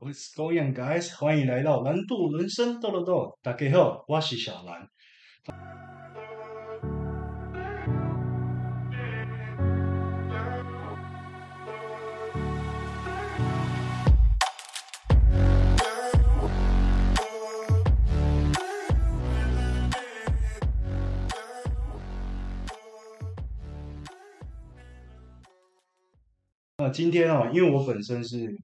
[0.00, 1.12] What's going, guys？
[1.16, 3.36] 欢迎来到蓝度人生豆豆豆。
[3.42, 4.88] 大家好，我是小蓝。
[26.76, 28.56] 那今天啊，因为我本身是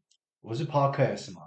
[0.45, 1.40] 我是 Podcast 嘛，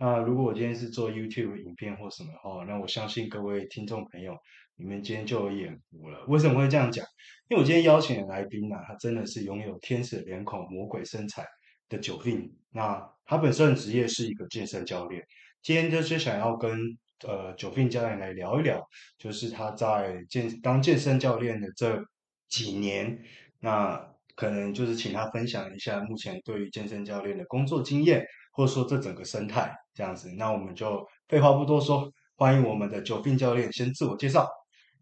[0.00, 4.36] 那如果我今天是做 YouTube 影片或什么的话，那我相信各位听众朋友，
[4.74, 6.24] 你们今天就有眼福了。
[6.26, 7.06] 为什么会这样讲？
[7.48, 11.46] 因为我今天邀请的来宾呢、他真的是拥有天使脸孔、魔鬼身材
[11.88, 12.50] 的 Jovin。
[12.72, 15.24] 那他本身的职业是一个健身教练，
[15.62, 18.84] 今天就是想要跟呃 Jovin 教练来聊一聊，
[19.18, 22.04] 就是他在健当健身教练的这
[22.48, 23.22] 几年，
[23.60, 24.11] 那。
[24.34, 30.32] 可能就是请他分享一下目前对于健身教练的工作经验，或者说这整个生态这样子。
[30.38, 34.48] 那我们就废话不多说，欢迎我们的 Jovin 教练先自我介绍。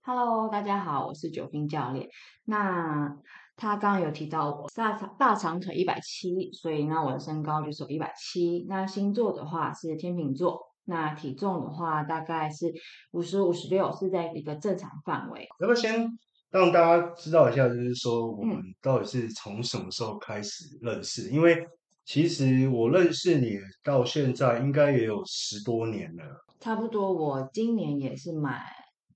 [0.02, 2.08] Hello，大家好，我是 Jovin 教练。
[2.44, 3.16] 那
[3.56, 8.66] 他刚刚有提到我大长大长腿一百七，所以呢我的身高就是一百七。
[8.68, 12.72] 那星座的话是天秤座，那体重的话大概是
[13.12, 15.46] 五十五十六，是在一个正常范围。
[15.60, 16.18] 要不要先？
[16.50, 21.30] 让大家知道一下，就是说我们到底是从什么时候开始认识？
[21.30, 21.64] 嗯、因为
[22.04, 26.24] 其实我认识你到现在应该也有十多年了。
[26.58, 28.62] 差不多，我今年也是满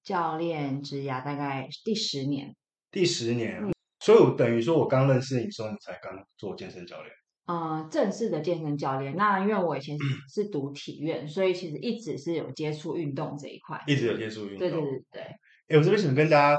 [0.04, 2.54] 教练职涯大概第十年。
[2.92, 7.12] 第十年，嗯、所以我等于说我刚认识你的时候，你才刚做健身教练。
[7.46, 9.16] 呃，正式的健身教练。
[9.16, 9.98] 那因为我以前
[10.32, 13.82] 是 读体院，嗯、所以其实一直是有接触运动这一块。
[13.88, 14.58] 一直有接触运动。
[14.58, 15.22] 对对对对。
[15.22, 16.56] 哎，我这边想跟大家。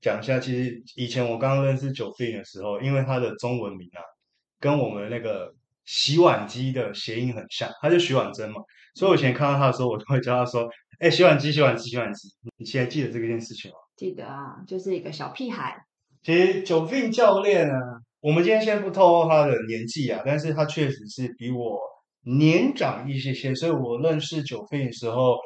[0.00, 4.00] 讲一下，其实以前我刚刚认识 Jovin 的时候，因为他的中文名啊，
[4.60, 5.52] 跟我们那个
[5.84, 8.62] 洗碗机的谐音很像，他就徐婉珍嘛，
[8.94, 10.68] 所以我以前看到他的时候，我都会叫他说
[11.00, 13.76] ：“哎，洗碗机，洗碗机，洗碗机。”你现在记得这个件事情吗？
[13.96, 15.76] 记得啊，就是一个小屁孩。
[16.22, 17.76] 其实 Jovin 教练啊，
[18.20, 21.80] 我们今天先不透露他的年纪啊，但是他确实是比我
[22.22, 25.36] 年长一些些，所以我认识 Jovin 的时候，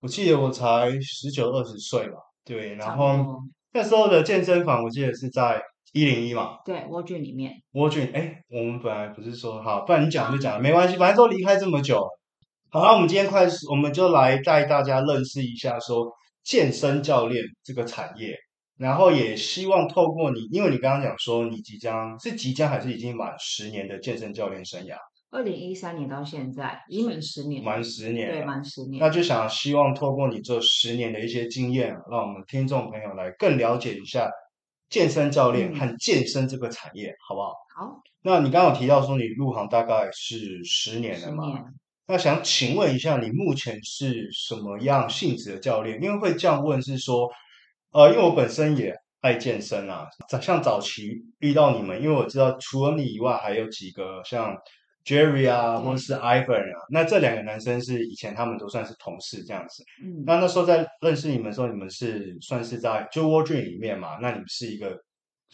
[0.00, 3.40] 我记得我才十九二十岁吧，对，然后。
[3.74, 5.60] 那时候的健身房，我记得是在
[5.92, 6.58] 一零一嘛。
[6.64, 7.52] 对，蜗居里面。
[7.72, 12.06] 蜗居，哎，我们本来不是说好，不然你讲就讲，没关系，反正都离开这么久。
[12.70, 16.10] 好，那我们今天开始，我们就来带大家认识一下说
[16.42, 18.36] 健身教练这个产业，
[18.78, 24.96] 然后也希望透过你，因为你刚刚讲说你即将是即将还是已经满十年的健身教练生涯。
[25.32, 29.00] 二零一三年到现在，已经满十年，满十年，对，满十年。
[29.00, 34.30] 那就想希望透过你这十年的一些经验，让我们听众朋友来更了解一下
[34.90, 37.54] 健身教练和健身这个产业，嗯、好不好？
[37.74, 38.02] 好。
[38.20, 41.44] 那你刚刚有提到说你入行大概是十年了嘛？
[42.06, 45.98] 那想请问一下，你目前是什么样性质的教练？
[46.02, 47.30] 因为会这样问是说，
[47.92, 50.06] 呃，因为我本身也爱健身啊，
[50.42, 54.54] 像早期遇到你们，因为我知道除了你以外，还有几个像。
[55.04, 59.82] Jerry 啊，或者是 Ivan 啊，那这两个男生是以前他们都算是同事这样子。
[60.02, 64.18] 嗯，那那时候在认识你们的时候，你们是算是在就 World Gym 里面嘛？
[64.20, 64.98] 那你们是一个。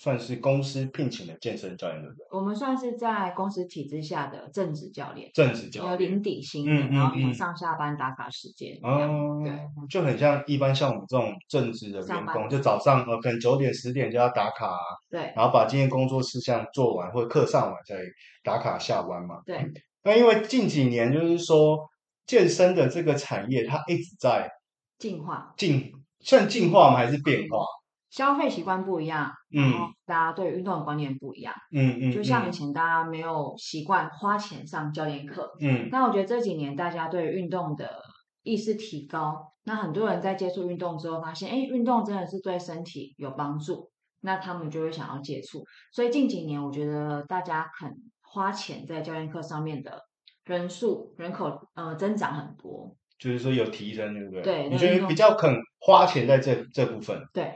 [0.00, 2.24] 算是公司聘请的健身教练，对不对？
[2.30, 9.52] 我们算是在公司体制下的正职教练，正职教练有领底薪，嗯，然后有上下班打卡时间，哦，对，
[9.90, 14.78] 就很像一般像我们这种正职的员工，就早上呃可能九点十点就要打卡，
[15.10, 17.96] 对，然后把今天工作事项做完或者课上完再
[18.44, 19.68] 打卡下班嘛，对。
[20.04, 21.76] 那因为近几年就是说
[22.24, 24.48] 健身的这个产业它一直在
[24.96, 26.96] 进化，进算进化吗？
[26.96, 27.64] 还是变化？
[28.10, 31.54] 消费习惯不一样，然后大家对运动的观念不一样。
[31.70, 35.52] 嗯嗯，就像以前大家没有习惯花钱上教练课。
[35.60, 38.02] 嗯，那我觉得这几年大家对运动的
[38.42, 43.90] 意识提高，那很多人在接触运动之后发现，哎，运动真的是对身体有帮助，
[44.22, 45.62] 那他们就会想要接触。
[45.92, 50.02] 所以近几年我觉得大家肯花钱在教练课上面的
[50.46, 54.42] 人数人口呃增长很多，就是说有提升，对不对？
[54.42, 57.20] 对，你觉得比较肯花钱在这这部分？
[57.34, 57.52] 对。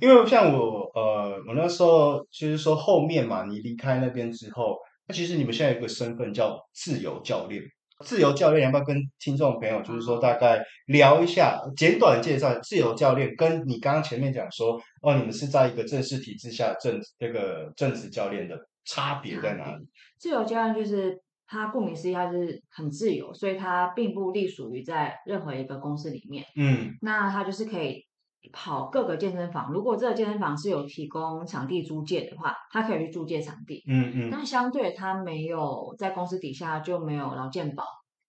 [0.00, 4.76] 因为像我，呃，我那时候就是说后面嘛，你离开那边之后，
[5.06, 7.62] 那其实你们现在有一个身份叫自由教练。
[8.04, 19.84] 自由教练要不要跟听众朋友，就是说大概聊一下，简短介绍自由教练，跟你刚刚前面讲说，哦，你们是在一个正式体制下正这个正职教练的差别在哪里？
[20.18, 26.44] 自由教练就是他顾名思义，他是很自由，所以他并不隶属于在任何一个公司里面。
[26.56, 28.07] 嗯，那他就是可以。
[28.52, 33.82] 跑各个健身房，如果这个健身房是有提供场地租借的话，他可以去租借场地。
[33.86, 34.30] 嗯嗯。
[34.30, 37.84] 那相对他没有在公司底下就没有劳健保，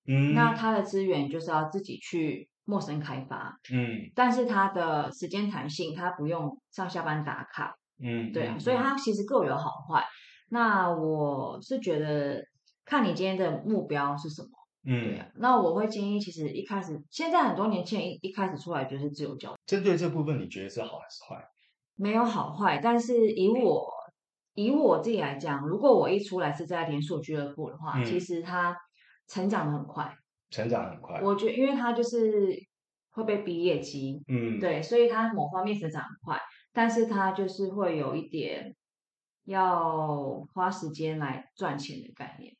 [0.08, 10.04] 嗯，那他的资源就是要自己去陌生开发，嗯，但是他的时间弹性，他不用上下班打卡，嗯，对啊，所以他其实各有好坏。
[10.52, 12.44] 那我是觉得，
[12.84, 14.50] 看你今天的目标是什么，
[14.84, 19.58] 嗯，对啊，那我会建议，其实一开始，现在很多年轻人一一开始出来就是自由教练。
[19.66, 21.44] 针对这部分，你觉得是好还是坏？
[21.96, 23.92] 没有好坏，但是以我
[24.54, 28.76] 以我自己来讲，如果我一出来是在连锁俱乐部的话，嗯、其实他
[29.28, 30.14] 成长的很快，
[30.50, 31.22] 成长很快。
[31.22, 32.56] 我觉得，因为他就是
[33.12, 36.40] 会被逼业绩，嗯，对，所以他某方面成长很快，
[36.72, 38.76] 但是他就是会有一点。
[39.46, 42.56] 要花时间来赚钱的概念，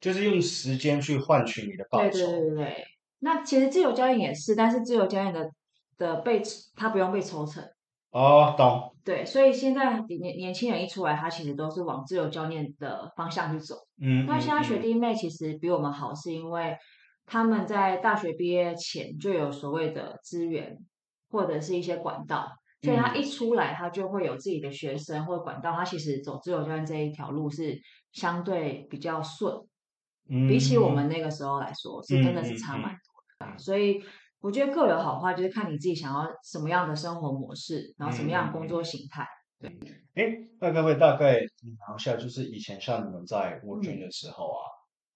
[0.00, 2.10] 就是用时间去换取你的报酬。
[2.10, 2.84] 对对对对，
[3.20, 5.50] 那其实自由教练也是，但是自由教练的
[5.96, 6.42] 的被
[6.76, 7.64] 他不用被抽成。
[8.10, 8.94] 哦，懂。
[9.04, 13.76] 对，所以现在年年轻人一出来，他其实都是往自由教练的方向去走。
[14.00, 14.24] 嗯。
[14.26, 16.76] 那现在学弟妹其实比我们好，是因为
[17.26, 20.78] 他们在大学毕业前就有所谓的资源
[21.30, 22.48] 或者是一些管道。
[22.82, 25.72] 所以他一出来，他就会有自己的学生或者管道。
[25.72, 27.80] 他其实走自由教练这一条路是
[28.12, 29.54] 相对比较顺，
[30.28, 33.46] 嗯，比起我们那个时候来说，是真的是差蛮多的。
[33.46, 34.02] 嗯，所以
[34.40, 39.26] 我觉得各有好坏，就是看你自己想要什么样的生活模式，然后什么样的工作形态。
[39.60, 39.70] 对，
[40.14, 44.64] 哎，那各位大概聊一下，就是以前像你们在沃军的时候啊，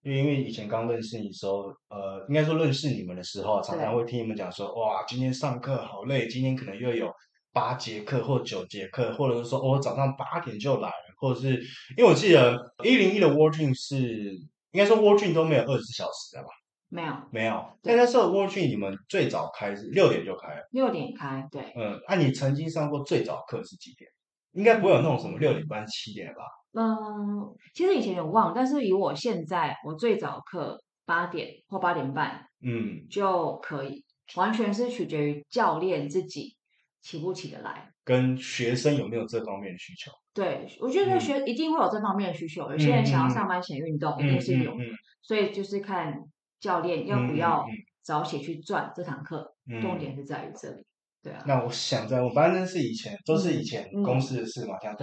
[0.03, 7.13] 因为因为以前刚认识你的时候，呃，应该说认识你们的时候，常常会听你们讲说，哇，今天上课好累，今天可能又有。
[7.51, 11.55] 八节课或九节课，或者是说，我、哦、早上八点就来了，或者是
[11.97, 14.39] 因为我记得一零一的 Gym 是
[14.79, 16.49] 应该说 World Gym 都没有二十四小时的吧？
[16.89, 17.67] 没有，没有。
[17.83, 21.73] 但那时候 World Gym 你们最早开是六点就开了，六点开，对。
[21.75, 24.09] 嗯，那、啊、你曾经上过最早课是几点？
[24.53, 26.43] 应该不会有那种什么六点半、七点吧？
[26.75, 34.05] 嗯，其实以前有忘，但是以我现在，我最早课八点或八点半，嗯，就可以，
[34.37, 36.57] 完全是取决于教练自己。
[37.01, 40.11] 起不起得来，跟学生有没有这方面的需求？
[40.33, 42.65] 对，我觉得学一定会有这方面的需求。
[42.69, 44.85] 嗯、有些人想要上班前运动，嗯、一定是有的。
[45.21, 46.15] 所以就是看
[46.59, 47.67] 教练要不要
[48.03, 50.83] 早起去赚这堂课，嗯、重点是在于这里。
[51.23, 51.45] 对啊。
[51.47, 54.97] 那我想在我反正是以前都是以前公司的事嘛，想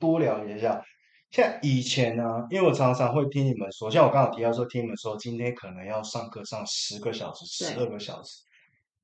[0.00, 0.82] 多了解一下。
[1.30, 8.42] 像以前呢，因为我常常会听你们说，像我刚刚提到说，听你们说今天可能要上课上十个小时、十二个小时，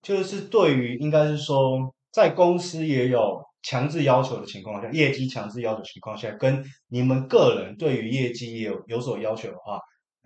[0.02, 1.94] 就是对于应该是说。
[2.14, 9.80] 在公司也有强制要求的情况下，业绩强制要求情况下，跟你们个人对于业绩也有有所要求的话，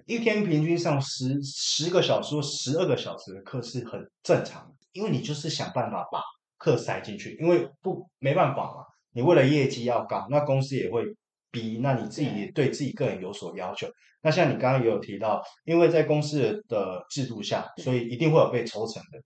[0.05, 6.20] 一天平均上十十个小时或十二个小时的课是很正常的，因为你就是想办法把
[6.58, 11.05] 课塞进去，因为不没办法嘛，你为了业绩要高，那公司也会
[11.50, 13.88] 逼，那你自己也对自己个人有所要求。
[14.20, 19.23] 那像你刚刚也有提到，因为在公司的制度下，所以一定会有被抽成的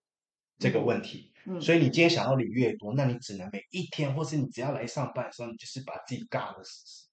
[0.61, 1.32] 这个问题。
[1.47, 7.09] 嗯，所以你今天想要领越多，那你只能每一天，或是你只要来上班的时候，你就是把自己尬的死死。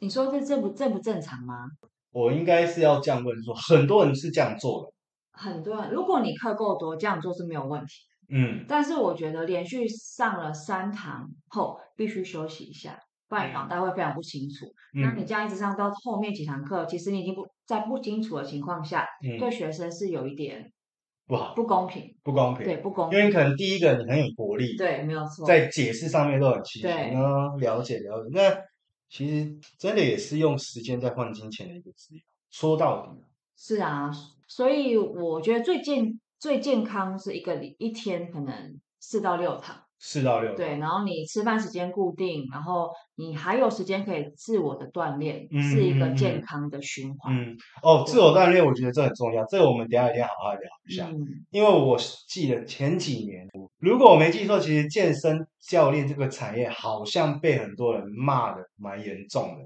[0.00, 1.66] 你说这正不正不正常吗？
[2.10, 4.92] 我应该是要这样问说，很多人是这样做的。
[5.32, 7.92] 很多人，如果你课够多，这样做是没有问题。
[8.30, 12.98] 嗯，但是我觉得连续上了三堂后，必须休息一下，
[13.28, 14.66] 不然脑袋会非常不清楚。
[14.94, 20.72] 嗯，那你这样一直上到后面几堂课，其实你已经不在不清楚的情况下，嗯，对学生是有一点。
[21.28, 23.18] 不好，不公平，不公平，对，不公平。
[23.18, 28.30] 因为可能第一个你很有活力，对，没有错，在解释上面都很清楚，啊，了解了解。
[28.32, 28.56] 那
[29.10, 31.90] 其实真的也是用时间在换金钱的一个。
[32.50, 33.22] 说到底，
[33.56, 34.10] 是啊，
[34.46, 39.76] 所以我觉得最健最健康是一个一天可能四到六堂。
[40.00, 47.34] 四到六对，然后你吃饭时间固定，然后你还有时间可以自我的锻炼，嗯、是一个健康的循环。
[47.34, 51.08] 嗯，哦，自我锻炼，我觉得这很重要，这个我们等一下一定要好好聊一下。
[51.08, 51.18] 嗯、
[51.50, 51.96] 因为我
[52.28, 53.44] 记得前几年，
[53.80, 59.64] 如果我没记错，其实健身教练这个产业好像被很多人骂的蛮严重的，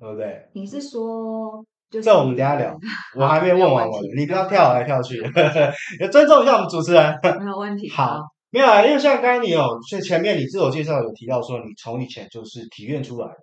[0.00, 0.48] 对不对？
[0.54, 2.74] 你是说，就是这我们等下聊，
[3.20, 5.20] 我还没问完我，你不要跳来跳去，
[6.00, 7.14] 要尊重一下我们主持人。
[7.38, 7.90] 没有问题。
[7.90, 8.33] 好。
[8.54, 13.36] 没有啊，因为像刚刚你有，所以前面你自我介绍有提到说，你从以前就是体院出来的，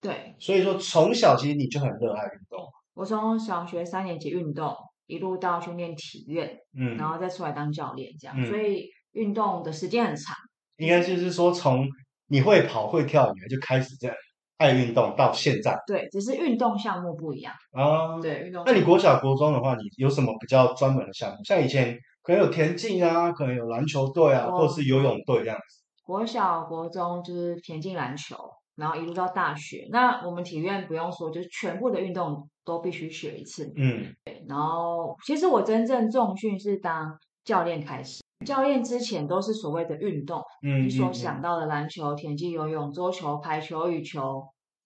[0.00, 2.58] 对，所以说从小其实你就很热爱运动。
[2.94, 4.74] 我从小学三年级运动，
[5.06, 10.34] 一路到训练体院，嗯，然后再出来当教练，这样，嗯、所以运动的时间很长。
[10.78, 11.86] 应该就是说，从
[12.26, 14.12] 你会跑会跳，你就开始在
[14.58, 15.76] 爱运动到现在。
[15.86, 18.20] 对，只是运动项目不一样啊。
[18.20, 18.62] 对，运动。
[18.66, 21.36] 那你国小国中的话，你有什么比较专门的项目？
[21.44, 21.98] 像以前。
[22.20, 25.82] 可能有田径啊，可能有篮球队啊，或者是游泳队这样子。
[26.04, 28.36] 国小、国中就是田径、篮球，
[28.76, 29.88] 然后一路到大学。
[29.90, 33.72] 那我们体院不用说，就是全部的运动都必须学一次。
[33.76, 34.44] 嗯，对。
[34.46, 44.44] 然后其实我真正重训是当教练开始，教练之前都是所谓的运动，嗯，你所想到的篮球、田径、游泳、桌球、排球、羽球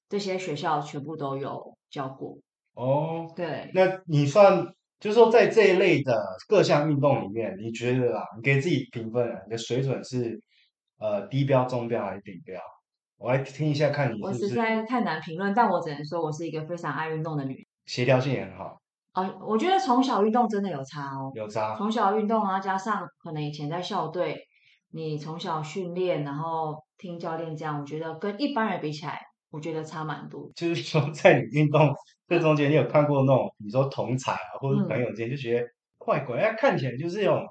[0.09, 2.39] 这些学校全部都有教过。
[2.75, 3.71] 哦，对。
[3.75, 4.67] 那你算，
[4.99, 10.41] 就是说在这一类的各项运动里面，你觉得啊，你给自己评分啊，你的水准是
[10.99, 12.59] 呃低标、中标还是顶标？
[13.19, 14.45] 我来听一下，看你是不是。
[14.45, 17.65] 我实在太难评论，但我只能说我是一个非常爱运动的女人。
[17.87, 18.82] 协调性也很好。
[19.15, 21.31] 哦，我觉得从小运动真的有差哦。
[21.35, 21.77] 有差。
[21.77, 24.39] 从小运动啊，加上可能以前在校队，
[24.91, 30.51] 你从小训练，然后听教练这样，我觉得跟一般人比起来，我觉得差蛮多。
[30.57, 31.93] 就是说，在你运动
[32.27, 35.67] 这中间，你有看过那种，你说同才啊，或者朋友之间，就觉得
[35.99, 37.47] 怪怪，看起来就是那种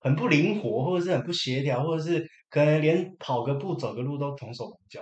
[0.00, 5.00] 很不灵活，或者是很不协调，或者是可能连跑个步、走个路都同手同脚。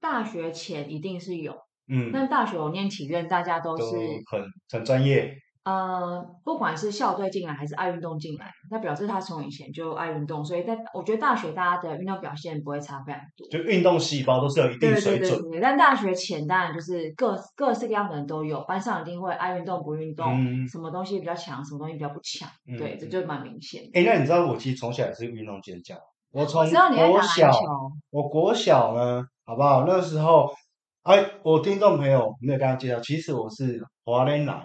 [0.00, 1.54] 大学前一定是有，
[1.88, 3.98] 嗯，但大学我念体院，大家都是都
[4.30, 5.34] 很很专业。
[5.64, 15.20] 呃，不管是校队进来还是爱运动进来，那表示他从以前就爱运动，所以在我觉得大学大家的运动表现不会差非常多，就运动细胞都是有一定水准。
[15.20, 23.82] 对对对对，但大学前当然就是各各式各样的人都有，班上一定会爱运动不运动，嗯，什么东西比较强，什么东西比较不强，嗯，对，这就蛮明显。
[23.92, 25.98] 哎，那你知道我其实从小也是运动健将，
[26.30, 27.50] 我从国小，
[28.10, 29.24] 我国小呢。
[29.48, 29.84] 好不好？
[29.86, 30.50] 那时候，
[31.06, 34.60] 哎，我听众朋友没有跟他介绍，其实我是华莲来，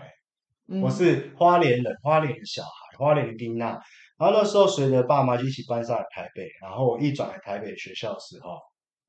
[0.69, 3.79] 嗯、我是花莲人，花莲的小孩，花莲的丁娜。
[4.17, 8.57] 然后那时候随着爸妈一起搬上来台北，然后我一转来台北学校的时候，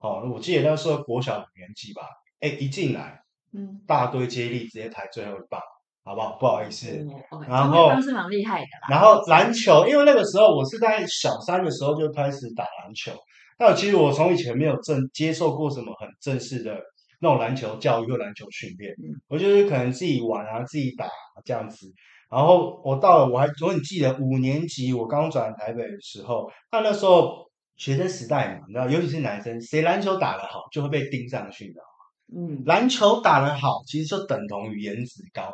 [0.07, 2.03] 哦，我记得那时候国小五年级吧，
[2.41, 3.19] 哎，一进来，
[3.55, 5.59] 嗯，大堆接力直接排最后一棒，
[6.05, 6.37] 好不好？
[6.39, 7.09] 不好意思，嗯
[7.49, 8.89] 然后是蛮厉害的啦。
[8.91, 13.11] 然后篮球，因为那个时候我是在小三的时候就开始打篮球。
[13.59, 16.77] 那其实我从以前没有正接受过什么很正式的
[17.23, 18.93] 那种篮球教育或篮球训练，
[19.29, 21.07] 我就是可能自己玩啊，自己打
[21.45, 21.87] 这样子。
[22.29, 32.49] 然后我到了，我还我很记得五年级我刚转台北的时候，那那时候学生时代嘛，你知道，尤其是男生，谁篮球打得好就会被盯上去，你知道吗？
[32.49, 35.49] 嗯，篮球打得好，其实就等同于颜值高。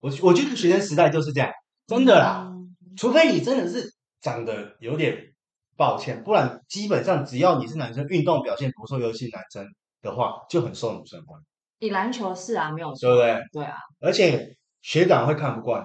[0.00, 1.50] 我我觉得学生时代就是这样，
[1.86, 2.52] 真的啦，
[2.98, 5.30] 除非你真的是长得有点。
[5.76, 9.66] 抱歉，不然基本上只要你是男生，运动表现不错，尤其男生
[10.04, 11.44] 的话，就很受女生欢迎。
[11.80, 13.42] 你篮球是啊，没有错，对不对？
[13.54, 13.76] 对啊。
[14.00, 15.84] 而且学长会看不惯，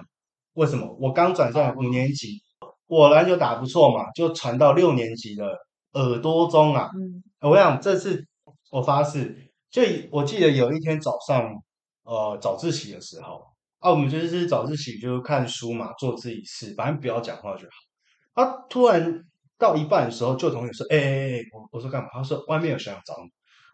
[0.52, 0.94] 为什么？
[1.00, 2.40] 我刚转上五年级，
[2.86, 5.56] 我篮球打得不错嘛，就传到六年级的
[5.94, 6.90] 耳朵中啊。
[6.94, 7.50] 嗯。
[7.50, 8.24] 我想这次
[8.70, 11.50] 我发誓，就我记得有一天早上，
[12.02, 13.42] 呃，早自习的时候
[13.78, 18.42] 啊，我们就是早自习就看书嘛，做自己事，反正不要讲话就好。
[18.42, 19.24] 啊，突然。
[19.60, 23.30] 到一半的时候，就同学说：“哎哎哎，我我说干嘛？”他说：“外面有学长找你。”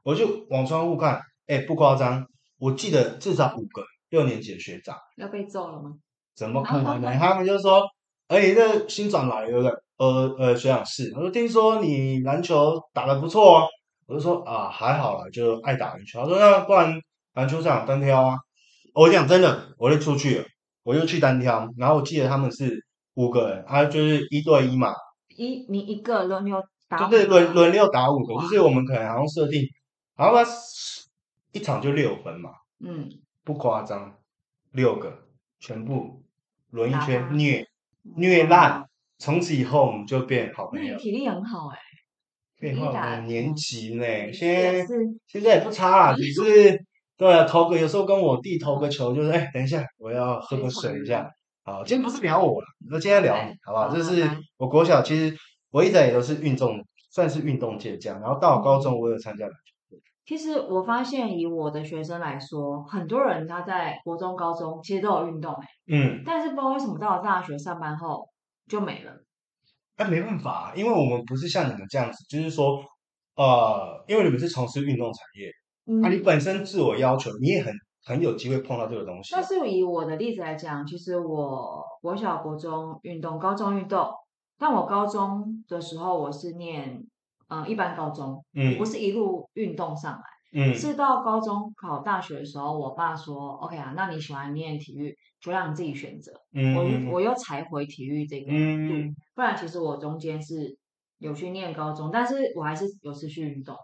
[0.06, 2.24] 我就往窗户看，哎，不夸张，
[2.60, 5.94] 我记得至少五个六年级的学长要被揍了吗？
[6.36, 7.12] 怎么可能呢？
[7.18, 7.82] 他们就说
[8.28, 13.66] ：“哎，这新转来的，呃呃，学长是。”我说：“听说你篮球打得不错哦。”
[14.06, 16.94] 我就说：“啊，还好啦，就爱打篮球。”他说：“那不然
[17.34, 18.36] 篮球场单挑啊？”
[18.94, 20.44] 我讲真的，我就出去了，
[20.84, 21.68] 我就去单挑。
[21.76, 24.94] 然后我记得他们是五个人，啊，就是一对一嘛。
[25.36, 29.60] 一你一个轮流打，对对，轮轮流打五个，就是我们可能好像设定，
[30.16, 30.44] 然后他
[31.52, 33.08] 一场就六分嘛，嗯，
[33.44, 34.18] 不夸张，
[34.72, 35.26] 六个
[35.60, 36.22] 全部
[36.70, 37.66] 轮一圈虐
[38.16, 40.96] 虐烂，从此以后我们就变好朋友。
[40.98, 41.78] 体力很好哎，
[42.58, 44.86] 变好五年级呢，现在
[45.26, 46.84] 现在也不差啦，只是
[47.16, 51.30] 对啊，投个有时候跟我弟投个球，就是哎，等一下我要喝个水一下。
[51.64, 53.94] 好，今天不是聊我了，那今天聊你，好不好？
[53.94, 55.36] 就是我国小，其实
[55.70, 56.78] 我一直也都是运动，
[57.10, 58.20] 算是运动健将。
[58.20, 59.46] 然后到了高中，我有参加。
[60.26, 68.28] 其实我发现，以我的学生来说，很多人他在国中、高中其实都有运动，哎，嗯，但是不知道为什么到了大学上班后
[68.68, 69.12] 就没了。
[69.96, 72.78] 哎，没办法，因为我们不是像你们这样子，就是说，
[73.36, 77.72] 呃，因为你们是从事运动产业，啊、你本身自我要求，你也很。
[78.08, 79.34] 很有机会碰到这个东西。
[79.34, 84.08] 但是以我的例子来讲，其实我国小、国中运动，高中运动。
[84.56, 87.04] 但我高中的时候，我是念
[87.48, 90.22] 嗯一般高中，嗯，不是一路运动上来，
[90.52, 96.32] 嗯，是到高中考大学的时候，我爸说，OK 啊，那你喜欢念体育，就让你自己选择。
[96.52, 100.76] 嗯，我我又才回体育这个路，嗯，不然其实我中间是
[101.18, 103.76] 有去念高中，但是我还是有持续运动。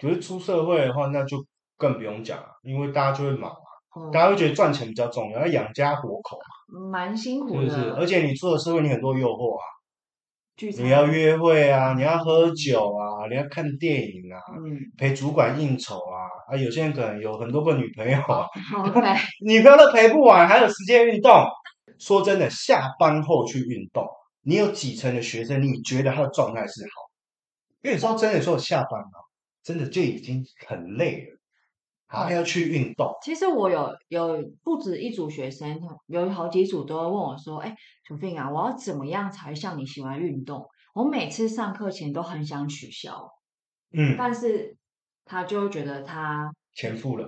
[0.00, 1.44] 可是出社会的话，那就。
[1.78, 6.38] 更不用讲了，因为大家就会忙嘛，嗯、大家会觉得赚钱比较重要，要养家活口
[6.72, 7.68] 嘛，蛮辛苦的。
[7.68, 7.90] 是不是？
[7.90, 9.64] 而且你出了社会，你很多诱惑啊，
[10.78, 18.18] 你要约会啊，你要喝酒啊，你要看电影啊，嗯、陪主管应酬啊，啊，有些人可能有很多个女朋友.
[19.44, 21.30] 女朋友都陪不完，还有时间运动。
[21.98, 24.06] 说真的，下班后去运动，
[24.42, 27.10] 你有几成的学生，你觉得他的状态是好？
[27.82, 29.28] 因为有时候真的说下班了，
[29.62, 31.35] 真的就已经很累了。
[32.08, 33.12] 还要去运动。
[33.22, 37.74] 其实我有有不止一组学生，有好几组都会问我说：“哎
[38.08, 40.66] ，Sophia 啊，我要怎么样才像你喜欢运动？
[40.94, 43.28] 我每次上课前都很想取消，
[43.92, 44.76] 嗯，但是
[45.24, 47.26] 他就会觉得他钱付了，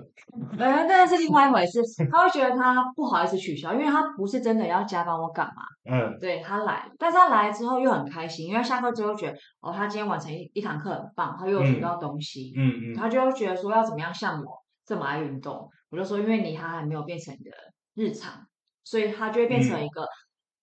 [0.58, 5.62] 呃，那是另外一回事， 他会觉得他不好意思取消，因为他不是真的要加班我干嘛？
[5.90, 14.62] 嗯，对他来，但是他来之后又很开心，因为下课之后觉得哦，他今天完成一一堂课很棒，他又学到东西，嗯嗯，嗯，他就会觉得说要怎么样像我。
[14.88, 17.52] 这么爱运动，我就说，因为你他还没有变成你的
[17.94, 18.48] 日常，
[18.84, 20.08] 所以他就会变成一个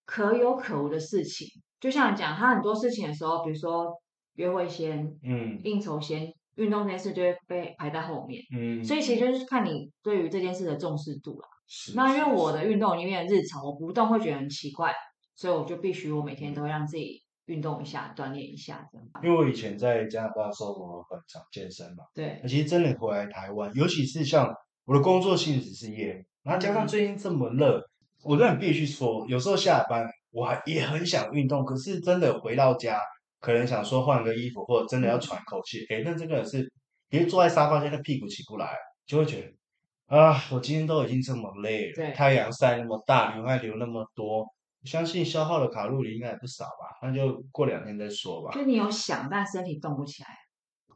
[0.04, 1.48] 可有可无的事情。
[1.48, 3.94] 嗯、就像你讲，他很多事情的时候，比如说
[4.34, 8.42] 约会先，嗯，应酬先，运动这件事就会被排在后面。
[8.52, 11.48] 嗯，所以其实就是看你对于这件事的重视度了。
[11.68, 11.96] 是。
[11.96, 14.92] 那因为我的运动里面的日常，我不动会觉得很奇怪，
[15.36, 17.22] 所以我就必须我每天都会让自己。
[17.46, 19.08] 运动一下，锻炼一下，这样。
[19.24, 22.42] 因为我以前在加拿大生活很常健身嘛，对。
[22.48, 24.52] 其实真的回来台湾，尤其是像
[24.86, 27.84] 我的工作性质是业，然后加上最近这么热，嗯、
[28.24, 33.00] 我真的必须说，有时候下班我还也很想运动，可是真的回到家，
[33.40, 36.72] 可能想说换个衣服，或者真的要喘口气，哎、嗯，那这个是，
[37.10, 38.76] 因为坐在沙发上，那屁股起不来，
[39.06, 44.48] 就会觉得啊，我今天都已经这么累了，太阳晒那么大，流汗流那么多。
[44.86, 48.54] 相信消耗的卡路里应该也不少吧，那就过两天再说吧。
[48.54, 50.30] 就你有想，但身体动不起来。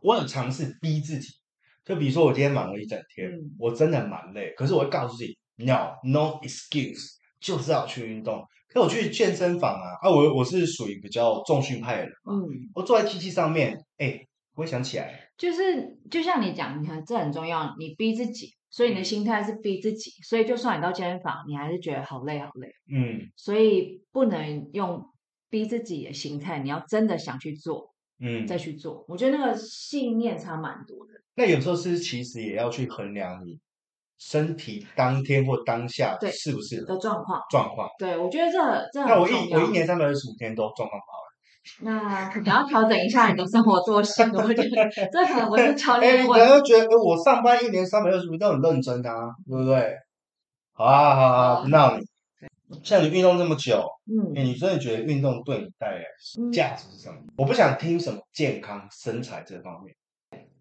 [0.01, 1.27] 我有尝试逼自己，
[1.83, 8.41] 就比如说我今天忙了一整天，嗯、我真的蛮累，可是我会告诉自己，no no excuse，就是要去运动。
[8.67, 18.53] 可我去健身房啊，啊，我我是属于比较重训派的人嘛，嗯，我坐在机器上面，哎、欸，我会想起来，就是就像你讲，你看这很重要，你逼自己。
[18.71, 22.71] 所以你的心态是逼自己，所以就算你到健身房，你还是觉得好累好累。
[22.93, 25.03] 嗯，所以不能用
[25.49, 29.03] 逼自己的心态，你要真的想去做，嗯，再去做。
[29.07, 31.13] 我觉得那个信念差蛮多的。
[31.33, 33.59] 那有时候是其实也要去衡量你
[34.19, 37.89] 身体当天或当下对是不是的状况状况。
[37.97, 38.59] 对，我觉得这
[38.93, 41.17] 这那我一我一年三百六十五天都状况不好。
[41.81, 46.41] 那可能要调整一下你的生活作息，我觉得这可能不是教练问题。
[46.41, 49.95] 哎，你可能觉得我上班一年三百六十五都很认真啊，对不对？
[50.73, 52.05] 好啊，好啊，不闹你。
[52.83, 56.03] 像你运动这么久，嗯，你真的觉得运动对你带来
[56.51, 57.17] 价值是什么？
[57.37, 59.95] 我不想听什么健康身材这方面。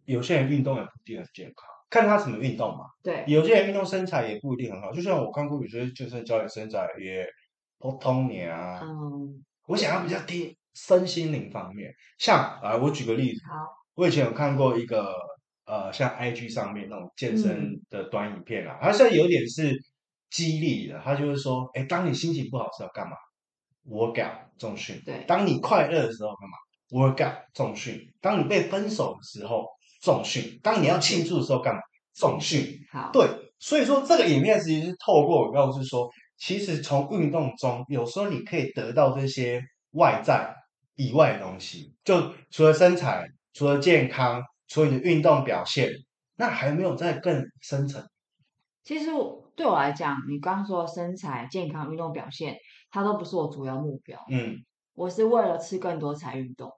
[0.07, 2.87] 有些人运动也不一定很健康，看他什么运动嘛。
[3.03, 4.91] 对，有些人运动身材也不一定很好。
[4.91, 7.27] 就像我看过有些健身教练身材也
[7.79, 8.81] 普通点啊。
[8.83, 10.57] 嗯，我想要比较低。
[10.87, 13.41] 身心灵方面，像啊、呃，我举个例子，
[13.95, 15.13] 我以前有看过一个
[15.67, 19.77] 呃，像 IG 上面那种健身的短影片啊，它现在有点是
[20.31, 23.17] 激励的，它就是说，哎，当你心情不好的时候干嘛
[23.89, 25.03] ？workout 重训。
[25.05, 26.57] 对，当你快乐的时候干嘛
[26.91, 28.01] ？workout 重训。
[28.21, 29.67] 当你被分手的时候
[30.01, 30.61] 重训。
[30.63, 31.81] 当你要庆祝的时候干嘛？
[32.15, 32.79] 重训。
[32.93, 33.27] 好，对，
[33.59, 39.61] 所以说这个影片其实是透过我告诉说，其实从运动中有时候你可以得到这些
[39.93, 40.55] 外在。
[40.99, 45.93] 以外的东西，就除了身材，除了健康，除了你的运动表现，
[46.37, 48.05] 那还没有再更深层。
[48.83, 49.07] 其实
[49.55, 52.57] 对我来讲，你刚刚说的身材、健康、运动表现，
[52.91, 54.19] 它都不是我主要目标。
[54.29, 54.57] 嗯，
[54.95, 56.73] 我是为了吃更多才运动。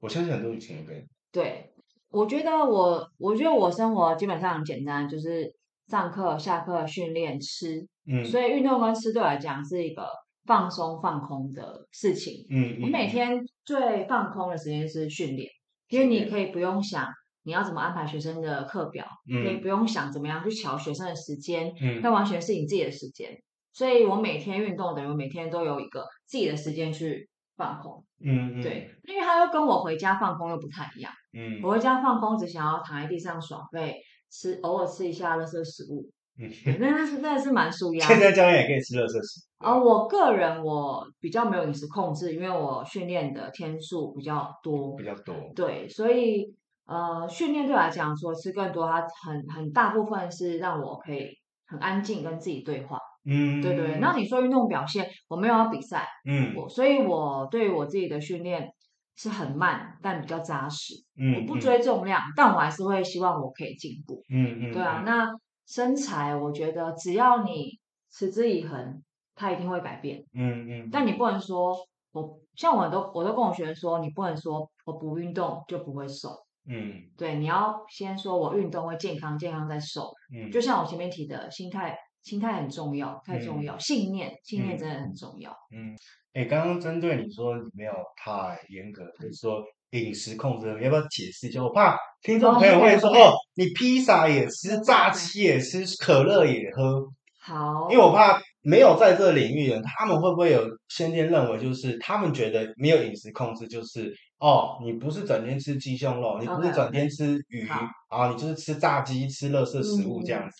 [0.00, 1.70] 我相信很多以前跟对，
[2.08, 5.54] 我觉得我，我觉得我生活基本上很简单，就是
[5.88, 7.86] 上课、下课、训练、吃。
[8.06, 10.08] 嗯，所以运动跟吃对我来讲是一个。
[10.48, 15.46] 放松放空的事情，嗯，我每天最放空的时间是训练，
[15.90, 17.06] 因为你可以不用想
[17.42, 23.30] 你要怎么安排学生的课表，嗯，可以不用想怎么样去瞧学生的时间，嗯，那完全是你自己的时间。
[23.74, 33.96] 所以我每天运动等于我每天都有一个自己的时间去放空，嗯，对，因为他又跟我回家放空又不太一样，嗯，我回家放空只想要躺在地上耍废，
[34.30, 36.10] 吃偶尔吃一下垃圾食物。
[36.40, 36.48] 嗯，
[36.78, 38.06] 那那是真的是蛮舒压。
[38.06, 39.66] 现在教练也可以吃热色食物。
[39.66, 44.94] 啊，我个人我比较没有饮食控制，因为我训练的天数比较多。
[44.96, 45.34] 比较多。
[45.56, 46.44] 对，所以
[46.86, 51.26] 呃，训练对我来讲，说吃更多，它很很大部分是让我可以
[51.66, 52.98] 很安静跟自己对话。
[53.24, 53.98] 嗯，对对。
[53.98, 56.06] 那你说运动表现，我没有要比赛。
[56.24, 56.54] 嗯。
[56.56, 58.68] 我所以，我对我自己的训练
[59.16, 60.94] 是很慢，但比较扎实。
[61.20, 61.34] 嗯。
[61.34, 64.22] 我不追重量，嗯，但我还是会希望我可以进步。
[64.32, 64.72] 嗯嗯。
[64.72, 65.26] 对啊，那。
[65.68, 67.78] 身材，我觉得只要你
[68.10, 69.02] 持之以恒，
[69.34, 70.24] 它一定会改变。
[70.34, 70.88] 嗯嗯。
[70.90, 71.76] 但你不能说
[72.12, 76.30] 我像我都我都跟我学生说，你不能说我不运动就不会瘦。
[76.70, 80.10] 嗯，对，你要先说我运动会健康，健康再瘦。
[80.34, 83.74] 嗯，就像我前面提的心态，心态很重要，太重要。
[83.74, 85.50] 嗯、信念，信念真的很重要。
[85.70, 85.94] 嗯，
[86.34, 91.62] 哎、嗯，刚刚针对你说你没有太严格，就是说饮食控制，你要不要解释一下？
[91.62, 97.06] 我怕听众朋友会说，哦，你披萨也吃，炸鸡也吃，可乐也喝。
[97.40, 98.40] 好，因为我怕。
[98.60, 110.56] 没有在这个领域的，他们会不会有先天认为，就是他们觉得没有饮食控制，就是哦，你不是整天吃鸡胸肉，你不是整天吃鱼啊，啊，你就是吃炸鸡、吃垃圾食物这样子。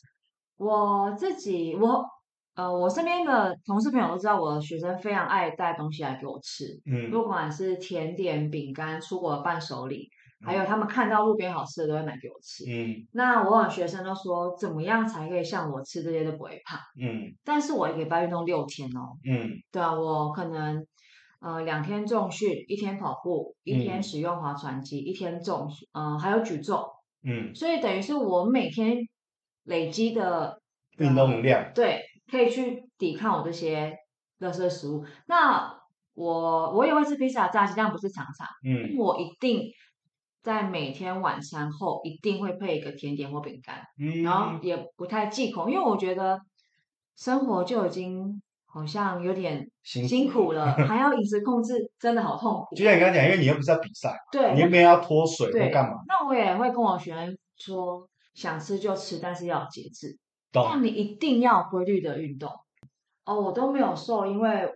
[0.59, 2.03] 嗯、我自己，我
[2.59, 10.11] 呃，我身边的同事朋友都知道，我的学生非常爱带东西来给我吃，嗯，不管是甜点、饼干、出国的伴手礼。
[10.41, 12.65] 还有他们看到路边好吃的都会买给我吃。
[12.69, 16.79] 嗯，那我很学生都说，怎么样才可以像我吃这些都不会胖？
[17.01, 19.19] 嗯，但是我一个礼拜运动六天哦。
[19.25, 20.85] 嗯，对啊，我可能
[21.41, 26.85] 呃两天重训，一天跑步，一天使用划船机，嗯、一天重嗯、呃、还有举重。
[27.25, 28.97] 嗯，所以等于是我每天
[29.65, 30.61] 累积的
[30.99, 33.97] 运动量，对，可以去抵抗我这些
[34.41, 35.05] 垃圾食物。
[35.27, 35.75] 那
[36.15, 38.47] 我我也会吃披萨、炸鸡，但不是常常。
[38.65, 39.71] 嗯，我一定。
[40.41, 46.41] 在每天晚餐后一定会配一个甜点或饼干，嗯，然后也不太忌口，因为我觉得
[47.17, 52.75] 生活就已经好像有点辛苦了，苦还要饮食控制，真的好痛苦。
[52.77, 55.97] 就像你刚刚讲，因为你又不是要比赛，对，你又没有要脱水对或干嘛。
[56.07, 60.17] 那我也会跟我学生说，想吃就吃，但是要节制。
[60.53, 62.51] 懂但你一定要规律的运动。
[63.25, 64.69] 哦，我都没有瘦，因为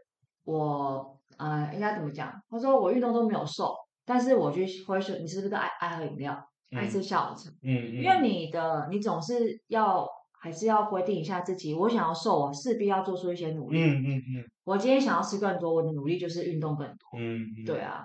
[0.45, 2.33] 我呃，应该怎么讲？
[2.49, 3.75] 他说我运动都没有瘦。
[4.05, 6.35] 但是我就会说，你是不是都爱爱喝饮料，
[6.73, 7.49] 嗯、爱吃下午茶？
[7.63, 13.81] 嗯，嗯，因为你的你总是要还是要规定一下自己，我想要瘦，我势必要做出一些努力。
[13.81, 14.05] 嗯嗯嗯。
[14.07, 17.19] 嗯嗯我今天想要吃更多，我的努力就是运动更多。
[17.19, 18.05] 嗯，嗯对啊，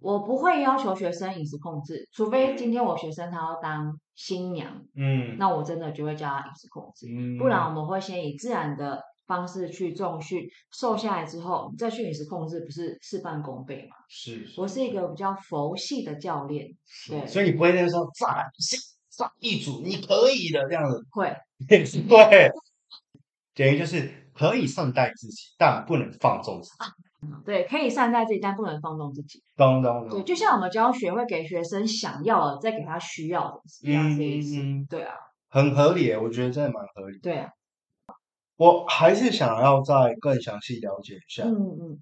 [0.00, 9.02] 我不会要求学生饮食控制，除非今天我学生他要当新娘，嗯，那我真的就会教他饮食控制，嗯、不然我们会先以自然的。
[9.30, 13.94] 方式去重训，瘦下来之后，你再去饮食控制，不是事半功倍吗？
[14.08, 18.44] 是，是，我是一个比较佛系的教练，是对，所以你不会那个说炸
[19.08, 21.32] 炸一组，你可以的这样子，会，
[21.68, 21.84] 对，
[23.54, 26.74] 等于就是可以善待自己，但不能放纵自己。
[26.78, 26.88] 啊、
[27.44, 29.42] 对，可以善待自己，但不能放纵自己。
[29.56, 34.60] 当当当，对，就像我们教学会给学生想要的，再给他需要的一样的意思。
[34.60, 35.14] 嗯，对啊，
[35.48, 37.18] 很合理，我觉得真的蛮合理。
[37.20, 37.50] 对啊。
[38.56, 41.98] 我还是想要再更详细了解一下，嗯嗯，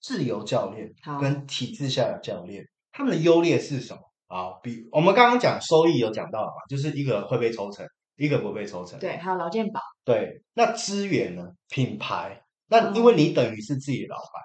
[0.00, 4.58] 自由教练跟体制下的教练，他们的优劣是什么啊？
[4.60, 11.44] 比我们刚刚讲收益有讲到了嘛，就是一个会被抽成，一个不被抽成，对，还有劳健保，对，那资源呢？
[11.68, 14.42] 品牌，那因为你等于是自己的老板，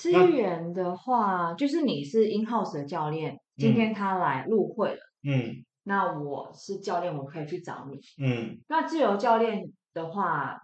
[0.00, 10.58] 资源的话，就是你是 in house 的教练，今天他来入会了，嗯，那我是教练，我可以去找你，嗯，那自由教练的话。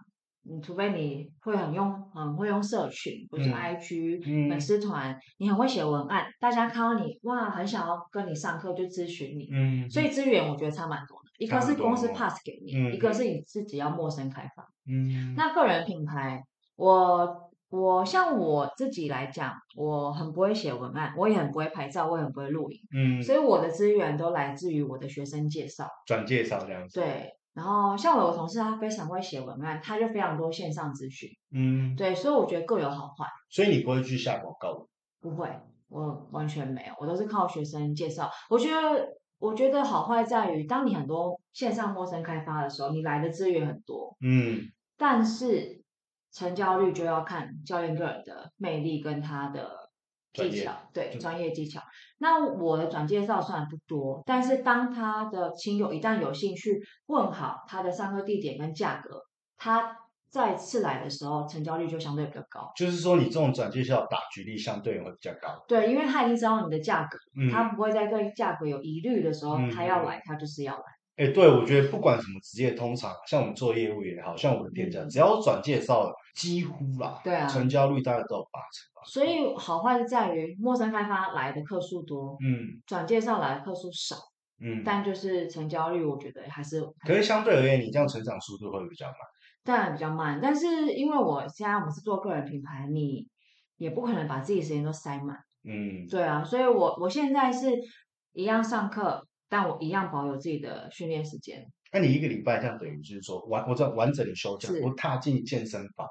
[0.49, 9.49] 你除非你会很用，很会用社群，不是 IG、嗯、粉丝团，嗯、你很会写文案，大家看到你哇，很想要跟你上课，就咨询你。
[9.51, 14.65] 嗯，所以资源我觉得差蛮多的，一个是公司 pass 给你，嗯、一个是你自己要陌生开发。
[14.89, 16.41] 嗯，那个人品牌，
[16.77, 22.79] 我我像我自己来讲，我很不会写文案，我也很不会拍照，我也很不会录影。
[22.93, 26.99] 嗯，所以我的资源都来自于我的学生介绍、转介绍这样子。
[26.99, 27.33] 对。
[27.53, 31.27] 然后像我有个同事，他非常会写文案，他就非常多线上咨询。
[31.51, 33.25] 嗯，对，所以我觉得各有好坏。
[33.49, 34.87] 所以你不会去下广告？
[35.19, 35.49] 不会，
[35.89, 38.29] 我完全没有，我都是靠学生介绍。
[38.51, 39.07] 我觉得，
[39.39, 44.15] 我觉得好坏在于，当你很多线上陌生开发的时候，你来的资源很多。
[44.21, 44.61] 嗯，
[44.95, 45.76] 但是
[46.31, 49.87] 成交率就要看教练个人的魅力跟他的。
[50.33, 51.81] 技巧对专业技巧，
[52.19, 59.19] 那我的转介绍虽然不多，但是当他的亲友一旦有兴趣问好他的上课地点跟价格，
[59.57, 59.97] 他
[60.29, 62.71] 再次来的时候成交率就相对比较高。
[62.75, 65.65] 就是说，你这种转介绍打举例相对会比较高。
[65.67, 70.83] 对，因为他已经知道你的价格，嗯、他不会在对价格有疑虑的时候，嗯、他要来，他就是要来。
[71.17, 79.01] 哎、欸，对，我觉得不管什么职业，通常像我们做业务也好，像我的店家，嗯、只要转介绍了，几乎啦，对啊，成交率大概都有八成吧。
[79.03, 84.15] 所以好坏是在于陌生开发来的客数多，嗯，转介绍来的客数少，
[84.61, 86.83] 嗯，但就是成交率，我觉得还是。
[86.99, 89.15] 可是相对而言，你这样成长速度会比较慢。
[89.63, 93.27] 当然比较慢，但是因为我现在我们是做个人品牌，你
[93.77, 97.71] 也不可能把自己时间都塞满，嗯，对啊，所以我我现在是
[98.33, 99.26] 一样上课。
[99.49, 101.65] 但我一样保有自己的训练时间。
[101.91, 106.07] 那你一个礼拜这样等于就是说完，我这完整的休假，我踏进健身房，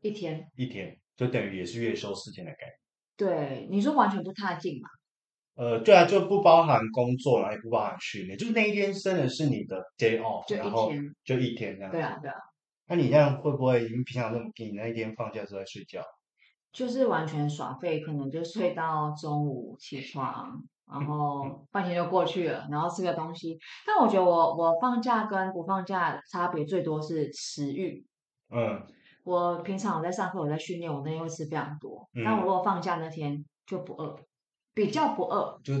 [0.00, 2.74] 一天，一天就等于也是月休四天的概念。
[3.16, 4.88] 对，你说完全不踏进嘛？
[5.54, 10.90] 呃，对啊，就不包含工作啦，也不包含训练，就是那一天真的是你的 day off，然后
[11.24, 11.90] 就一天这样。
[11.90, 12.36] 对啊，对啊。
[12.86, 16.00] 那你这样会不会你平常那么你那一天放假都在睡觉？
[16.72, 23.58] 就是完全耍废，可能就睡到中午起床，然后半天就过去了，然后吃个东西。
[23.86, 28.04] 但我觉得我我放假跟不放假差别最多是食欲。
[28.50, 28.82] 嗯。
[29.24, 32.08] 我平常我在上课，我在训练，我那天会吃非常多。
[32.14, 32.24] 嗯。
[32.24, 34.18] 但我如果放假那天就不饿，
[34.72, 35.74] 比较不饿，就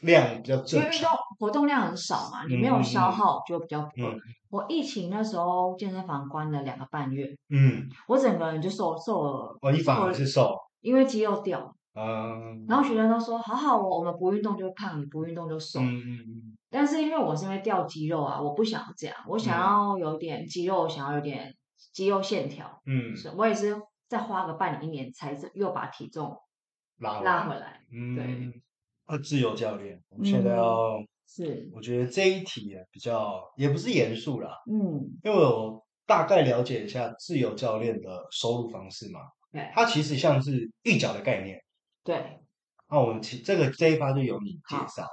[0.00, 0.82] 量比较正常。
[0.82, 4.08] 因为运动活动量很少嘛，你没有消耗就比较不饿。
[4.10, 4.18] 嗯。
[4.48, 9.58] 我疫情那时候健身房关了两个半月，嗯，我整个人就瘦瘦了。
[9.60, 11.70] 哦，你反而是瘦，因为肌肉掉。
[11.98, 12.64] 嗯。
[12.68, 16.56] 然后学生都说：“好好哦，我们不运动就胖，你不运动就瘦。”嗯嗯。
[16.70, 21.54] 但是因为我是因为掉肌肉啊，我不想要这样，我想要有点肌肉，想要有点。
[21.92, 23.74] 肌肉线条，嗯，是我也是
[24.08, 26.36] 再花个半年一年才又把体重
[26.98, 28.62] 拉拉回来，嗯，对。
[29.06, 41.60] 啊，自由教练，我们现在要是，我觉得这一题比较也不是严肃啦，嗯，因为我大概了解一下自由教练的收入方式嘛，对，它其实像是预缴的概念，
[42.08, 42.40] 对。
[42.90, 45.06] 那我们其这个这一趴就由你介绍，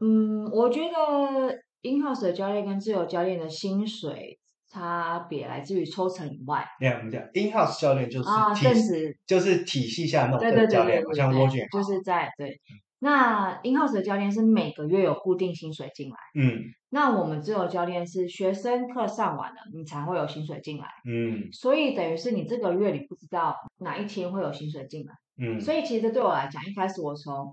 [0.00, 4.38] 嗯，我觉得 in-house 的教练跟自由教练的薪水。
[4.66, 12.60] 差别来自于抽成以外，这样这样，in-house 教练就是体系，就是体系下那种教练，像 Roger，就是在对。
[12.98, 16.58] 那 in-house 的教练是每个月有固定薪水进来，嗯。
[16.88, 21.52] 那我们自由教练是学生课上完了，你才会有薪水进来，嗯。
[21.52, 25.60] 所以等于是你这个月你不知道哪一天会有薪水进来，嗯。
[25.60, 27.52] 所以其实对我来讲，一开始我从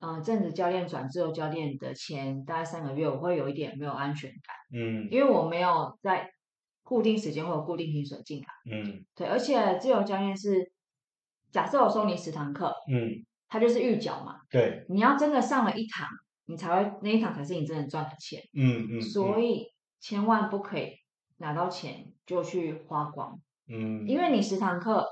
[0.00, 6.30] 嗯正职教练转自由教练的前大概三个月，我会有一点没有安全感，嗯，因为我没有在。
[6.82, 10.72] 固定时间或者固定薪水进来，嗯，对，而且自由教练是，
[11.52, 16.08] 假设我收你十堂课，嗯，他就是预缴嘛，对，你要真的上了一堂，
[16.46, 20.96] 你才会那一堂才是你真的赚的钱，嗯嗯，所以千万不可以
[21.36, 25.06] 拿到钱就去花光，嗯，因为你十堂课，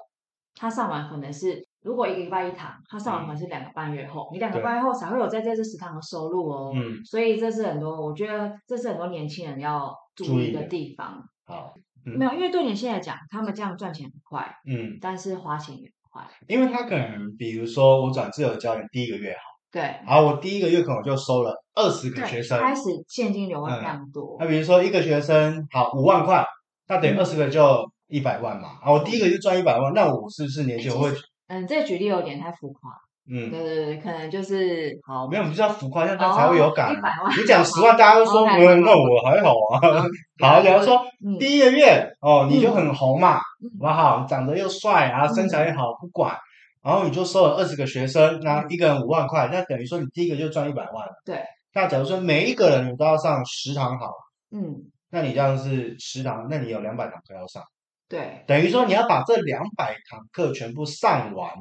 [0.56, 11.18] 他上完可能是如果一个礼拜一堂，他上完可能是两个半月后，你两个半月后才会有在这次食堂的收入哦，嗯，所以这是很多，我觉得这是很多年轻人要注意的地方。
[11.46, 11.72] 好，
[12.04, 19.38] 嗯、没有，因为对年轻人来讲，他们这样赚钱很快，嗯，但是花钱也很快，因为他可能，比如说我转自由教练第一个月好，
[19.72, 24.36] 对，然后我第一个月可能就收了二十个学生，开始现金流会非常多。
[24.38, 26.44] 那、嗯、比如说一个学生好五万块，
[26.86, 31.10] 那等于二十个就一百万嘛，然后我第一个就赚一百万，那我是不是年轻人会？
[31.48, 32.92] 嗯，这个举例有点太浮夸。
[33.30, 36.94] 嗯，对对对，可能就是好，没有，我们就要浮夸，这样他才会有感。
[37.36, 40.02] 你讲十万，大家都说，嗯，那我还好啊。
[40.40, 41.02] 好，假如说
[41.38, 43.42] 第一个月哦，你就很红嘛，好
[43.78, 44.24] 不好？
[44.24, 46.34] 长得又帅啊，身材又好，不管，
[46.82, 51.12] 然后你就收了二十个学生，那一个人五万块，那等于说你第一个就赚一百万了。
[51.26, 51.42] 对。
[51.74, 54.10] 那假如说每一个人你都要上十堂好，
[54.50, 54.74] 嗯，
[55.10, 57.62] 那你这样是十堂，那你有两百堂课要上。
[58.08, 58.44] 对。
[58.46, 61.52] 等于说你要把这两百堂课全部上完。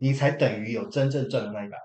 [0.00, 1.80] 你才等于有真正赚的那一百万，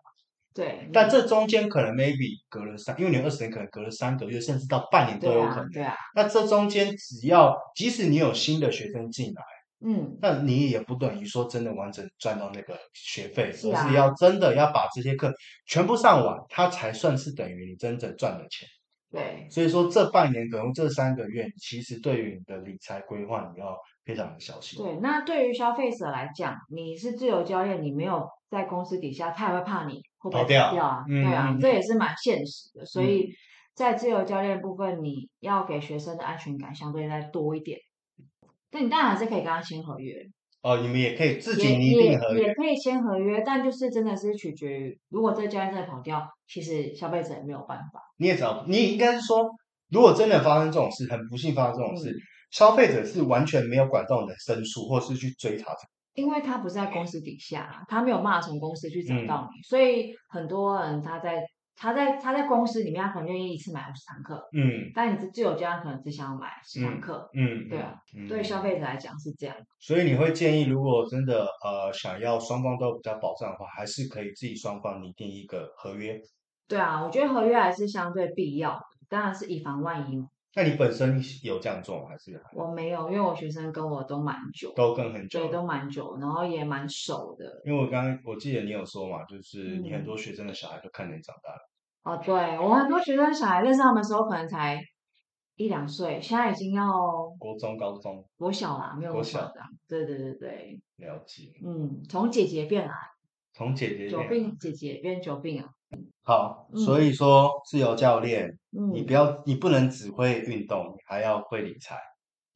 [0.54, 0.88] 对。
[0.93, 5.67] 但这中间可能 maybe 隔了三，因为你二十年可能隔了三个月，甚至到半年都有可能。
[5.71, 5.84] 对啊。
[5.84, 9.41] 对啊，那这中间只要，即使你有新的学生进来，
[9.84, 15.34] 嗯，那你也不等于说真的完整赚到那个学费，是啊，而是要真的要把这些课
[15.65, 18.69] 全部上完，它才算是等于你真正赚的钱。
[19.10, 19.47] 对。
[19.49, 23.76] 所以说这半年可能这三个月，其实对于你的理财规划，你要。
[24.05, 24.83] 非常的小心。
[24.83, 31.03] 对，那对于消费者来讲，你是自由教练，你没有在公司底下，他也会怕你跑掉啊？
[31.07, 32.85] 对啊，嗯、这也是蛮现实的。
[32.85, 33.29] 所以
[33.73, 37.79] 在自由教练部分，你要给学生的安全感相对再多一点。
[38.69, 40.15] 但你当然还是可以跟他签合约。
[40.61, 48.01] 哦，你们也可以自己拟定合约也，也可以签合约，但就是真的是取决于，如果这个教练真的跑掉，其实消费者也没有办法。
[48.17, 49.49] 你也知道，你应该是说，
[49.89, 52.11] 如果真的发生这种事，很不幸发生这种事。
[52.11, 55.75] 嗯消费者是完全没有管到你的申诉，或是去追查，
[56.13, 61.41] 因为他不是在公司底下，他没有办法从公司去找到你，嗯、所以很多人他在
[61.75, 69.55] 他在他在公司里面，他可能愿意一次买五十堂课，嗯，但你自由教练可能只想要买十堂课，嗯，对啊，嗯、对消费者来讲是这样。
[69.79, 76.21] 所以你会建议，如果真的呃想要双方都比较保障的话，还是可以自己双方拟定一个合约。
[76.67, 80.23] 对啊，我觉得合约还是相对必要的，当然是以防万一。
[80.55, 82.39] 那你本身有这样做还是？
[82.53, 87.61] 我没有，因为我学生跟我都蛮久，都跟很久，对，都蛮久，然后也蛮熟的。
[87.65, 91.59] 因为我刚刚我记得你有说嘛，就是你很多学生的小孩都看着你长大了。
[92.03, 94.79] 哦，对，我很多学生的小孩认识他们的时候可能才
[95.55, 96.85] 一两岁，现在已经要
[97.39, 99.55] 国中、高中、国小啦，没有国小的。
[99.87, 101.53] 对对对对，了解。
[101.65, 102.93] 嗯，从姐姐变来。
[103.55, 105.69] 从姐姐久病姐姐变久病啊。
[106.23, 111.97] 好，所以说自由教练，嗯、你不要，你不能只会运动，你还要会理财，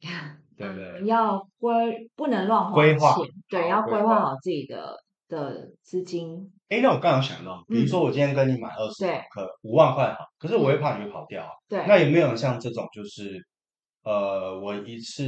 [0.06, 1.04] 嗯、对不对？
[1.06, 3.16] 要规，不能乱花钱，规划
[3.48, 4.96] 对，要规划好自己的
[5.28, 6.50] 的资金。
[6.68, 13.38] 哎，那我刚刚想到，比如说我今天跟你买二十堂课，五万块好，可是我会怕你跑掉，对，那有没有像这种，就是
[14.02, 15.24] 呃，我一次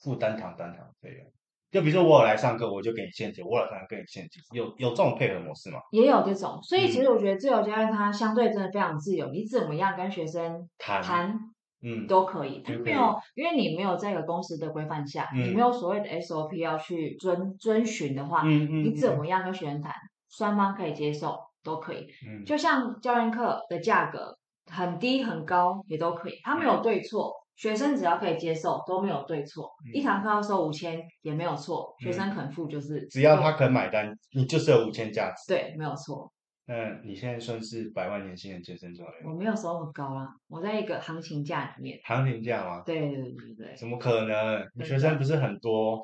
[0.00, 1.32] 付单堂单堂费用？
[1.72, 5.78] 就比如说我有来上课，我就给你现金；我有来上课给你现金，有有这种配合模式吗？
[5.90, 11.40] 也有这种，所以其实我觉得自由教育它相对真的非常自由，你怎么样跟学生谈谈，
[11.82, 12.60] 嗯，都可以。
[12.62, 19.94] 他没有，因为你没有在一个公司的规范下，你没有所谓的 SOP 要去遵遵循的话，嗯嗯，你怎么样跟学生谈，
[20.28, 22.06] 双方可以接受都可以。
[22.28, 24.36] 嗯，就像教练课的价格
[24.70, 27.32] 很低很高也都可以，它没有对错。
[27.56, 29.70] 学生只要可以接受，都没有对错。
[29.86, 33.06] 嗯、一堂课要收五千也没有错，学生肯付就是。
[33.08, 35.44] 只要他肯买单，你就是有五千价值。
[35.46, 36.32] 对，没有错。
[36.64, 39.24] 那你现在算是百万年薪的健身教练？
[39.24, 41.98] 我没有收那么高啊，我在一个行情价里面。
[42.04, 42.82] 行情价吗？
[42.86, 43.76] 对对对对。
[43.76, 44.64] 怎么可能？
[44.74, 46.00] 你学生不是很多？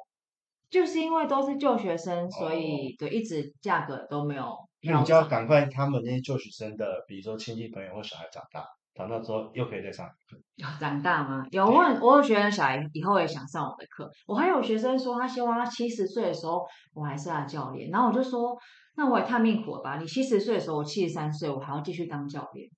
[0.68, 4.54] 就是因为都是旧学生，所以对一直价格都没有。
[4.82, 8.64] 那你就要赶快他们那些旧学生的，比如说亲戚朋友或小孩长大。
[8.98, 10.36] 长大之后又可以再上课。
[10.80, 11.46] 长大吗？
[11.52, 14.10] 有，我我有学生小孩以后也想上我的课。
[14.26, 17.90] 我还有学生说他希望他七十岁的时候我还是他教练。
[17.90, 18.58] 然后我就说，
[18.96, 19.98] 那我也太命苦了吧！
[19.98, 22.68] 你七十岁的时候我七十三岁，我还要继续当教练，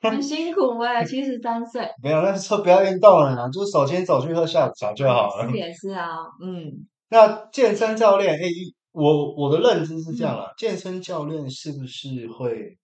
[0.00, 1.88] 很辛苦哎、欸，七十三岁。
[2.02, 5.48] 没有，那时候不要运动了啦，就手牵手去喝下午茶就好了。
[5.48, 6.86] 是也是啊，嗯。
[7.10, 8.50] 那健身教练，哎、欸，
[8.90, 12.76] 我我的认知是这样啦，嗯、健身教练是不是会，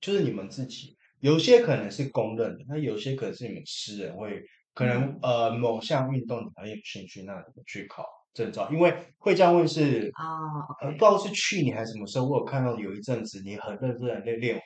[0.00, 0.95] 就是你们自己？
[1.20, 4.42] 有些可能是公认的，那有些可能是你们私人会，
[4.74, 8.68] 可能、嗯、呃某项运动你很有兴趣，那你们去考证照。
[8.70, 10.28] 因为会这样问是啊，
[10.82, 14.60] 呃.不知道是去年还是什么时候，我有看到有一阵子你很认真的在练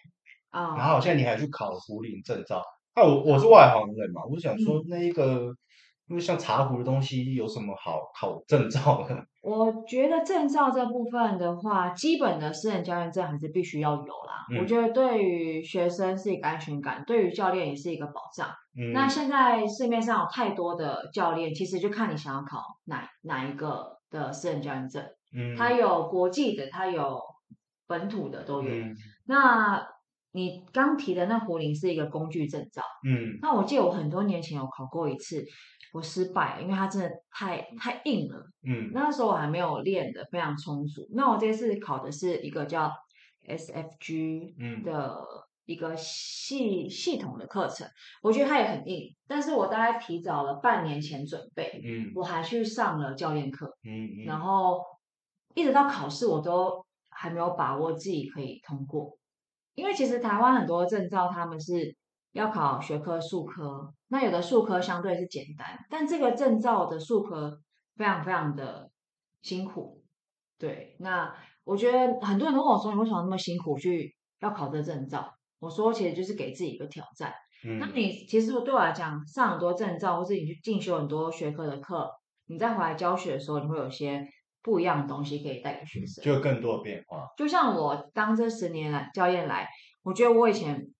[0.50, 2.62] 啊，然后好像你还去考了壶铃证照。
[2.94, 5.54] 那、啊、我我是外行人嘛，我想说那一个。
[6.10, 9.16] 嗯因为像茶壶的东西有什么好考证照的？
[9.42, 14.44] 我觉得证照这部分的话，基本的私人教练证还是必须要有啦。
[14.50, 18.48] 嗯、我觉得对于学生是一个安全感，对于教练也是一个保障。
[18.76, 25.02] 嗯、那现在市面上有太多的教练，其实就看你想要考哪哪一个的私人教练证。
[25.32, 27.20] 嗯，它有国际的，它有
[27.86, 28.68] 本土的都有。
[28.68, 28.96] 嗯、
[29.26, 29.80] 那
[30.32, 32.82] 你刚提的那壶铃是一个工具证照。
[33.06, 35.44] 嗯，那我记得我很多年前有考过一次。
[35.92, 38.38] 我失败了，因为它真的太太硬了。
[38.62, 41.04] 嗯，那时候我还没有练的非常充足。
[41.10, 42.88] 那我这次考的是一个叫
[43.48, 45.16] SFG 的
[45.66, 47.88] 一个系、嗯、系统的课程，
[48.22, 51.80] 我觉得它也很硬，但是我大概提早了半年前准备。
[51.84, 53.66] 嗯，我还去上了教练课。
[53.82, 54.80] 嗯嗯，然后
[55.56, 59.18] 一直到考试，我都还没有把握自己可以通过，
[59.80, 61.96] 因为其实台湾很多证照他们是。
[62.32, 67.60] 要考学科、术科，那有的术科相对是简单，但这个证照的术科
[67.96, 68.88] 非常非常的
[69.42, 70.04] 辛苦。
[70.56, 77.32] 对，那我觉得很多人都问我说：“你为什么那么辛苦去要考这个证照？”我说：“其实就是给自己一个挑战。
[77.64, 82.08] 嗯”那你其实对我来讲，上很多证照，或是你去进修很多学科的课，
[82.46, 84.24] 你再回来教学的时候，你会有些
[84.62, 87.26] 不一样的东西可以带给学生，就有更多的变化。
[87.36, 89.68] 就像我当这十年来教练来，
[90.02, 90.90] 我觉得我以前。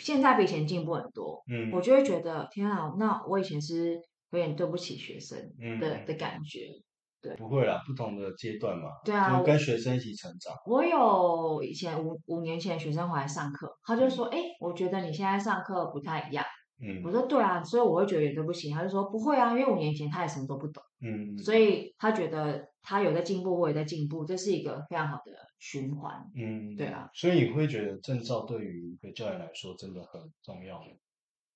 [0.00, 3.94] 现在比以前进步很多，嗯，我就会觉得天啊，那我以前是
[4.30, 5.36] 有点对不起学生
[5.80, 6.68] 的、嗯、的感觉，
[7.20, 10.54] 对，不会啦，不同的阶段嘛，对啊，就跟学生一起成长。
[10.66, 16.44] 我有以前五五年前学生回来上课，他就说，哎、嗯，我觉得你现在上课不太一样。
[16.80, 18.70] 嗯，我说对啊，所以我会觉得有点对不起。
[18.70, 27.10] 他就说不会啊，因为五年前他也什么都不懂，嗯，所以他觉得他有在进步，我也在进步，这是一个非常好的循环，嗯，对啊。
[27.12, 30.86] 所以你会觉得证照对于一个教练来说真的很重要吗？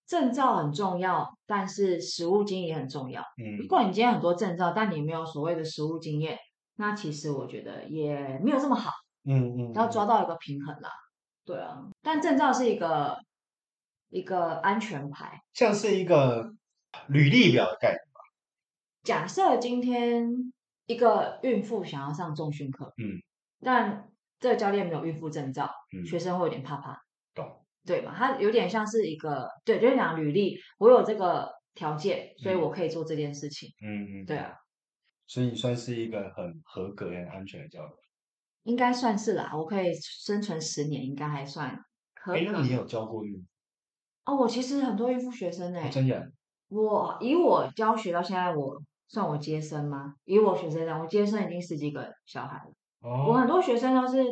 [0.07, 3.23] 证照很重要，但是实务经验也很重要。
[3.39, 6.39] 嗯，如果你今天很多证照，但你没有所谓的实务经验，
[6.77, 8.91] 那其实我觉得也没有这么好。
[9.25, 10.91] 嗯嗯，要抓到一个平衡啦。
[11.47, 13.19] 对啊，但证照是一个。
[14.15, 16.53] 一个安全牌，像是一个
[17.09, 18.21] 履历表的概念吧。
[19.03, 20.53] 假设今天
[20.87, 23.23] 一个孕妇想要上重训课，嗯，
[23.61, 24.11] 但
[24.41, 26.99] 这个教练没有孕妇证照，嗯，学生会有点怕怕，
[27.35, 28.15] 懂，对吧？
[28.17, 34.55] 他有点像是一个，对，就是讲履历，我有这个条件，所以我可以做这件事情，嗯嗯，对啊，
[35.27, 37.95] 所以算是一个很合格、很安全的教练，
[38.65, 39.53] 应该算是啦。
[39.55, 41.79] 我可以生存十年，应该还算
[42.15, 42.47] 可以。
[42.47, 43.47] 那你有教过孕？
[44.25, 45.91] 哦，我其实很多孕妇学生呢、欸哦。
[45.91, 46.33] 真的？
[46.69, 48.83] 我以我教学到现在，我
[49.13, 50.15] 算我接生吗？
[50.25, 52.73] 以我学生来讲，我接生已经十几个小孩了。
[53.03, 54.25] 哦，我很多学生都是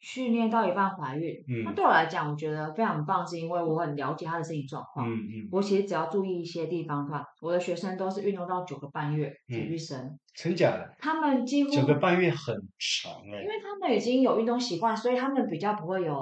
[0.00, 10.94] 训练到一半怀孕，嗯，那对我来讲，我觉得非常棒，是因为我很了解他的身体状况，嗯嗯，我其实只要注意一些地方的话，我的学生都是运动到九个半月才去生，真假的？
[10.98, 16.14] 他们几乎九个半月很长哎，因为他们已经有运动习惯，所以他们比较不会有。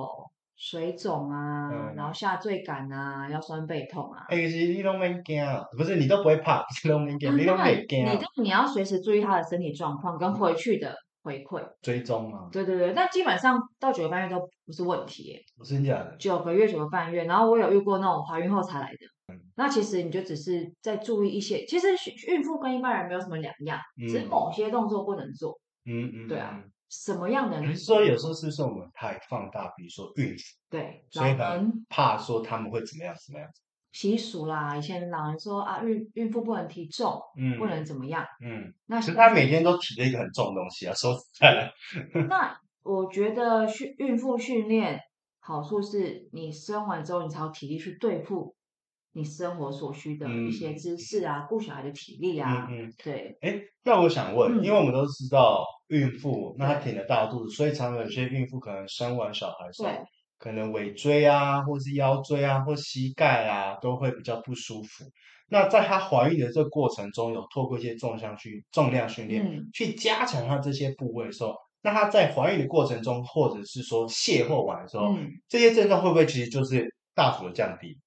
[0.64, 4.26] 水肿啊，嗯、然后下坠感啊，腰酸背痛啊。
[4.28, 5.44] 哎、欸，是你都没惊，
[5.76, 8.04] 不是你都不会怕，是都没惊，你都没惊。
[8.04, 10.94] 你你要随时注意他的身体状况跟回去的
[11.24, 11.60] 回馈。
[11.82, 12.48] 追踪嘛。
[12.52, 15.40] 对对对，但基本上到九个半月都不是问题耶。
[15.58, 16.14] 不是假的。
[16.16, 19.34] 九个月九个半月，然后我有遇过那种怀孕后才来的。
[19.34, 19.40] 嗯。
[19.56, 21.88] 那其实你就只是在注意一些，其实
[22.28, 25.58] 孕妇跟一般人没有什么两样，嗯、只是某些动作不能做。
[25.86, 26.28] 嗯嗯。
[26.28, 26.62] 对啊。
[26.93, 27.74] 什么样的人？
[27.74, 29.72] 所以有时候是说我们太放大？
[29.74, 31.34] 比如说孕妇，对，所以
[31.88, 33.14] 怕说他们会怎么样？
[33.14, 33.49] 怎么样？
[33.93, 38.74] 习俗啦，以前老人说啊，孕孕妇不能提重，嗯，不能怎么样，嗯。
[38.86, 42.20] 那其实他每天都提着一个很重的东西啊， 说实在的。
[42.28, 45.01] 那我觉得训孕妇训练
[45.40, 48.55] 好处是你生完之后，你才有体力去对付
[49.12, 53.38] 你生活所需的一些知识啊，顾、嗯、小孩的体力啊，嗯，嗯对。
[53.40, 55.64] 哎，那我想问，嗯、因为我们都知道。
[55.93, 59.90] 孕妇，那她挺着大肚子，所以常常有些孕妇可能生完小孩之后，
[60.38, 65.05] 可能尾椎啊，或是腰椎啊，或膝盖啊，都会比较不舒服。
[65.49, 77.99] 那在她怀孕的这个过程中，有透过一些重量训重量训练，嗯、去加强她这些部位的时候，那她在怀孕的过程中，或者是说卸货完的时候，嗯、这些症状会不会其实就是大幅的降低？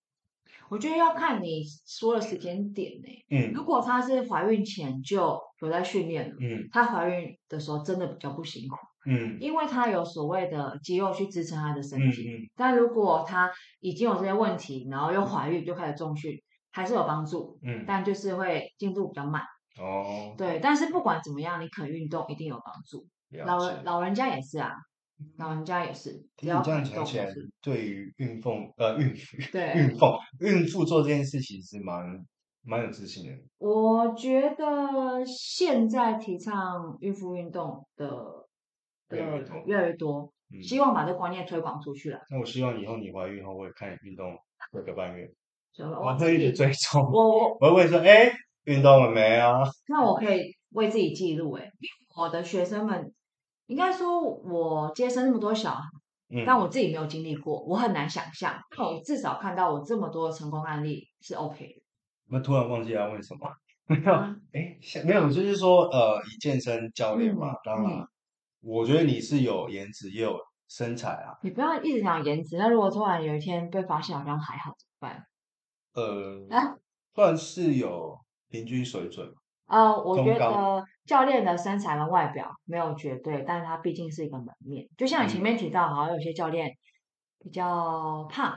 [0.70, 3.08] 我觉得要看你说的时间点呢。
[3.30, 12.30] 嗯，如果她是怀孕前就有在训练了，嗯，她怀孕的时候真的比较不辛苦，嗯，因为她有所谓的肌肉去支撑她的身体。
[12.30, 12.50] 嗯嗯。
[12.56, 16.42] 但如果她已经有这些问题，然后又怀孕就开始重训，
[16.72, 19.42] 还是有帮助，嗯，但就是会进度比较慢。
[19.80, 20.34] 哦。
[20.38, 23.08] 对，但是不管怎么样，你肯运动一定有帮助。
[23.46, 24.72] 老人老人家也是啊。
[25.38, 27.28] 老人家也是，听你这样讲起来，
[27.62, 29.14] 对于孕妇呃孕
[29.50, 30.06] 对孕妇
[30.42, 32.04] 孕妇做这件事情是蛮
[32.64, 33.38] 蛮有自信的。
[33.58, 38.08] 我觉得现在提倡孕妇运动的
[39.08, 39.18] 的
[39.66, 40.30] 越来越多，
[40.62, 42.20] 希望把这观念推广出去了。
[42.30, 44.38] 那我希望以后你怀孕后，我也看你运动
[44.74, 45.32] 九个半月，
[45.80, 47.02] 我会一直追踪。
[47.02, 48.30] 我我我会问说，哎，
[48.66, 49.62] 运动了没啊？
[49.88, 51.70] 那我可以为自己记录，哎，
[52.18, 53.14] 我的学生们。
[53.68, 55.82] 应该说，我接生那么多小孩，
[56.30, 58.60] 嗯、但我自己没有经历过，我很难想象。
[58.78, 61.84] 但我至少看到我这么多的成功案例是 OK 的。
[62.28, 63.50] 那突然忘记要问什么？
[63.88, 68.08] 没有，哎、嗯，没有，就是说，呃，以健身教练嘛，嗯、当然，嗯、
[68.62, 70.36] 我觉得你是有颜值也有
[70.68, 71.38] 身材啊。
[71.44, 75.24] 你不要一直讲颜值，那如果突然有一天被发现好像还好怎么办？
[75.94, 76.76] 呃，啊、
[77.14, 78.18] 算是有
[78.50, 79.32] 平均水准。
[79.68, 84.86] 呃，我觉得教练的身材和外表没有绝对，但是他毕竟是一个门面。
[84.96, 86.70] 就像你前面提到，好像有些教练
[87.44, 88.54] 比较胖。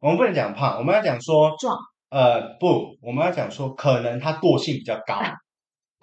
[0.00, 1.78] 我们不能讲胖，我们要讲说壮。
[2.10, 5.22] 呃，不，我们要讲说可能他惰性比较高，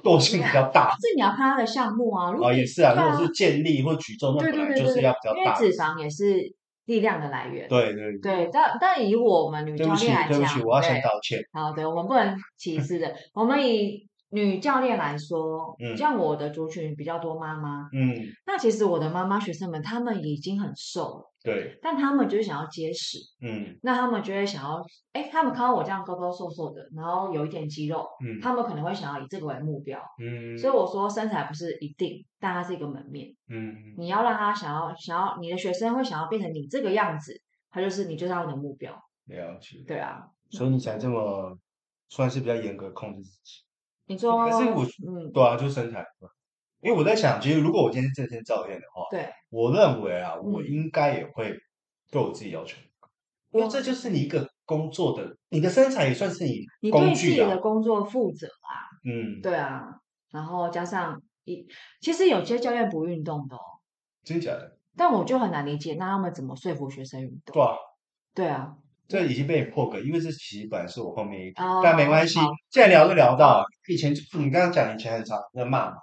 [0.01, 0.91] 惰性比较大。
[0.99, 2.31] 这你要看他的项目啊。
[2.31, 5.39] 哦，也是啊，如果是健力或举重，那本来就是要比较大。
[5.39, 6.39] 因为脂肪也是
[6.85, 7.67] 力量的来源。
[7.67, 8.49] 对对对。
[8.51, 11.39] 但但以我们女教练来讲，对不起，我要先道歉。
[11.51, 14.09] 好，对，我们不能歧视的，我们以。
[14.31, 18.15] 女教练来说，嗯，像我的族群比较多妈妈，嗯，
[18.45, 37.33] 那其实我的妈妈学生们，他们已经很瘦了，对，但他们就是想要结实，嗯，那他们就会想要，哎，他们看到我这样高高瘦瘦的，然后有一点肌肉，嗯，他们可能会想要以这个为目标，嗯，所以我说身材不是一定，但它是一个门面，嗯，你要让他想要想要你的学生会想要变成你这个样子，
[37.69, 38.93] 他就是你就是他们的目标，
[39.25, 41.57] 了解，对啊，所以你才这么
[42.07, 43.63] 算是比较严格控制自己。
[44.11, 46.05] 你说，可是我，嗯，对啊，就身材，
[46.81, 51.55] 因为我在想，其实如果我今天是正身教练的话，对，我认为啊，我应该也会
[52.11, 52.77] 对我自己要求，
[53.51, 59.95] 因为这就是你一个工作的，你的身材也算是你，你对自己的工作负责啊，嗯，对啊，
[60.31, 61.65] 然后加上一，
[62.01, 63.61] 其实有些教练不运动的，哦，
[64.23, 64.77] 真假的？
[64.97, 67.53] 但我就很难理解，那他们怎么说服学生运动？
[67.53, 67.77] 对啊，
[68.35, 68.75] 对啊。
[69.11, 72.39] 这已经被你破格，因为这其实本来是我后面一个，哦、但没关系。
[72.69, 75.97] 既然聊都聊到，以前就你刚刚讲以前很常在骂嘛，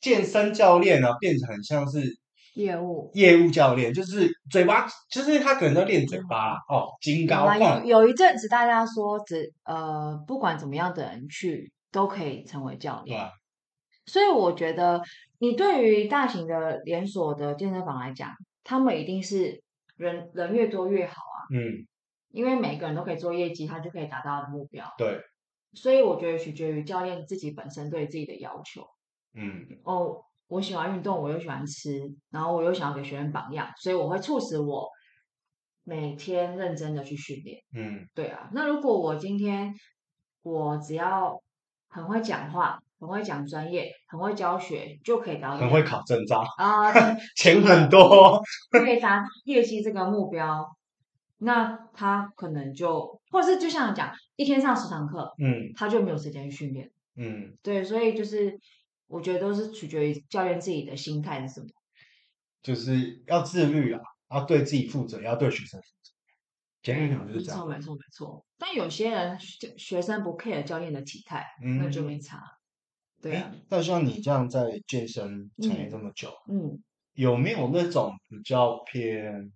[0.00, 2.00] 健身教练呢变成很像是
[2.54, 13.30] 业务业务教练，就是嘴巴，就是他可能在练嘴巴、嗯、哦，金高有有一阵子大家说只呃不管怎么样的人去都可以成为教练，对啊、
[14.06, 15.00] 所以我觉得
[15.38, 18.30] 你对于大型的连锁的健身房来讲，
[18.64, 19.62] 他们一定是
[19.96, 21.86] 人人越多越好啊，嗯。
[22.34, 24.84] 因为每个人都可以做业绩，他就可以达到他的目标。
[24.98, 25.20] 对，
[25.72, 28.84] 所以我觉得取决于教练自己本身对自己的要求。
[29.34, 34.88] 嗯，哦，我喜欢运动，我又喜欢吃，然后我又想要给学生榜样，所以我会促使我
[35.84, 37.60] 每天认真的去训练。
[37.72, 38.50] 嗯，对啊。
[38.52, 39.72] 那如果我今天
[40.42, 41.40] 我只要
[41.88, 46.92] 很会讲话，很会讲专业，很会教学，就可以达到很会考证照啊，
[47.36, 48.40] 钱很多，
[48.72, 50.64] 可以达业绩这个目标。
[51.44, 56.90] 那他可能就，或者是就像讲，一天上十堂课，嗯，他就没有时间去训练。
[57.16, 58.58] 嗯，对，所以就是。
[59.06, 61.66] 我觉得都是取决于教练自己的心态是什么，
[62.62, 66.10] 就是要自律啊，要对自己负责，要对学生负责。
[66.82, 67.68] 简单讲就是这样。
[67.68, 68.46] 没错，没错，没错。
[68.58, 72.42] 但有些人学生不 care 教练的体态，嗯、那就没差。
[73.20, 73.54] 对啊。
[73.68, 76.82] 那像你这样在健身产业这么久，嗯，嗯
[77.12, 79.52] 有没有那种比较偏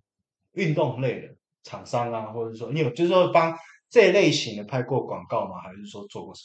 [0.53, 3.57] 运动类的厂商啊，或者说你有就是说帮
[3.89, 5.59] 这类型的拍过广告吗？
[5.61, 6.41] 还是说做过什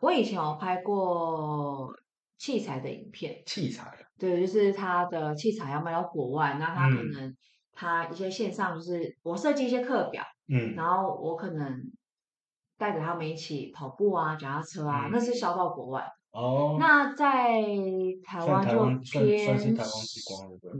[0.00, 0.08] 么？
[0.08, 1.92] 我以前有拍过。
[2.40, 7.36] 器材的影片，器材对，就是他的器材要卖到国外，那他可能
[7.70, 11.82] 他一些线上就是我设计一些课表，嗯，然后我可能
[12.78, 16.10] 带着他们一起跑步啊、脚踏车啊，嗯、那是销到国外。
[16.32, 17.60] 哦，那在
[18.24, 19.58] 台湾就偏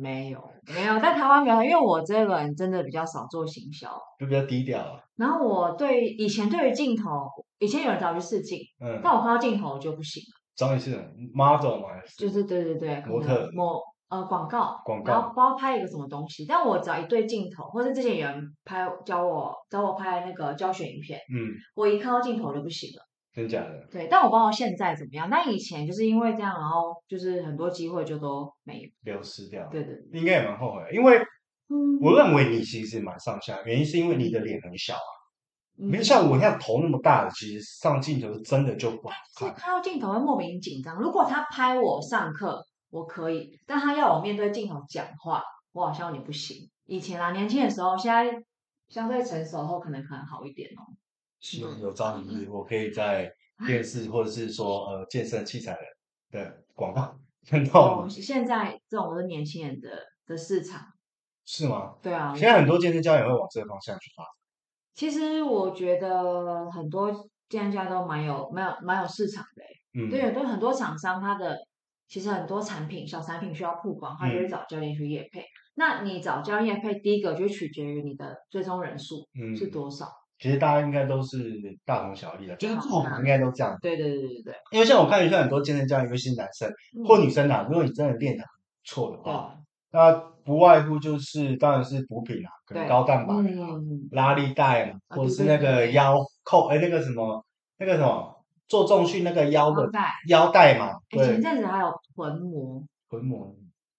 [0.01, 0.41] 没有
[0.73, 5.01] 没有在台湾没有，因为我这个人真的比较少做行销，就比较低调啊。
[5.17, 7.29] 然后我对以前对于镜头，
[7.59, 10.41] 以前有人找我去试镜，嗯，但我看到镜头就不行了。
[10.55, 10.91] 找你是
[11.35, 11.89] model 吗？
[12.17, 16.47] 就是对对对，模特、模呃广告，广告，然后帮拍一个什么东西。
[16.47, 23.03] 但我只要一对镜头，或者之前有人拍教我找我拍那个教学影片，嗯，我一看到镜头就不行了。
[23.41, 23.87] 真假的？
[23.91, 25.29] 对，但我不知道现在怎么样。
[25.31, 29.67] 那以前就是因为这样，然后就是很多机会就都没有流失掉。
[29.69, 31.19] 对对，应该也蛮后悔，因为
[32.01, 35.19] 我认为你其实蛮上下，原因是因为你的脸很小啊。
[35.77, 39.55] 没有像我那样头那么大的，其实上镜头真的就不好看。
[39.55, 41.01] 看到镜头会莫名紧张。
[41.01, 46.69] 如果他拍我上课，我可以；但他要我面对镜头讲话，我好像有点不行。
[46.85, 48.31] 以前啊，年轻的时候，现在
[48.89, 50.85] 相对成熟后，可能可能好一点哦。
[51.41, 53.33] 希望有朝一日，我可以在
[53.67, 55.77] 电视或者是说呃健身器材
[56.31, 57.17] 的广告
[57.49, 58.07] 看到。
[58.09, 59.89] 现在这种都是年轻人的
[60.27, 60.83] 的市场，
[61.45, 61.95] 是吗？
[62.03, 64.31] 对啊，现在很多健身教练会往这个方向去发展。
[64.95, 67.11] 其实我觉得很多
[67.49, 69.63] 健身家都蛮有、蛮有、蛮有市场的。
[69.99, 71.57] 嗯，对，对，很多厂商他的
[72.07, 75.41] 其实很多产品、小产品需要曝光，他就会找教练去业配。
[75.41, 75.45] 嗯、
[75.77, 79.27] 那你找教练业配，第一个就取决于你的最终人数
[79.57, 80.07] 是多少。
[80.41, 81.39] 其实大家应该都是
[81.85, 83.77] 大同小异的，就是做应该都这样。
[83.83, 84.55] 对对对对对。
[84.73, 86.73] 因为像我看一下很多健身教练，尤其是男生
[87.07, 89.55] 或女生啊，如果你真的练的很不错的话，
[89.93, 90.13] 那
[90.43, 93.35] 不外乎就是当然是补品啊，可能高蛋白、
[94.13, 97.45] 拉力带啊，或者是那个腰扣，哎，那个什么，
[97.77, 99.91] 那个什么做重训那个腰的
[100.29, 100.95] 腰带嘛。
[101.11, 103.55] 前阵子还有臀膜，臀膜，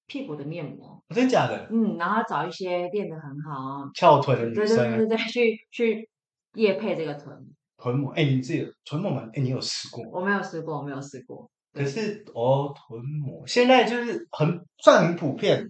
[0.07, 1.67] 屁股的面膜，真假的？
[1.69, 6.09] 嗯，然后找一些练得很好翘臀的女生，对对对对，去去。
[6.53, 7.35] 业配这个臀
[7.77, 9.29] 臀膜，哎，你自己臀膜吗？
[9.33, 10.03] 哎，你有试过？
[10.11, 11.49] 我没有试过，我没有试过。
[11.73, 15.65] 可是哦，臀膜现在就是很算很普遍。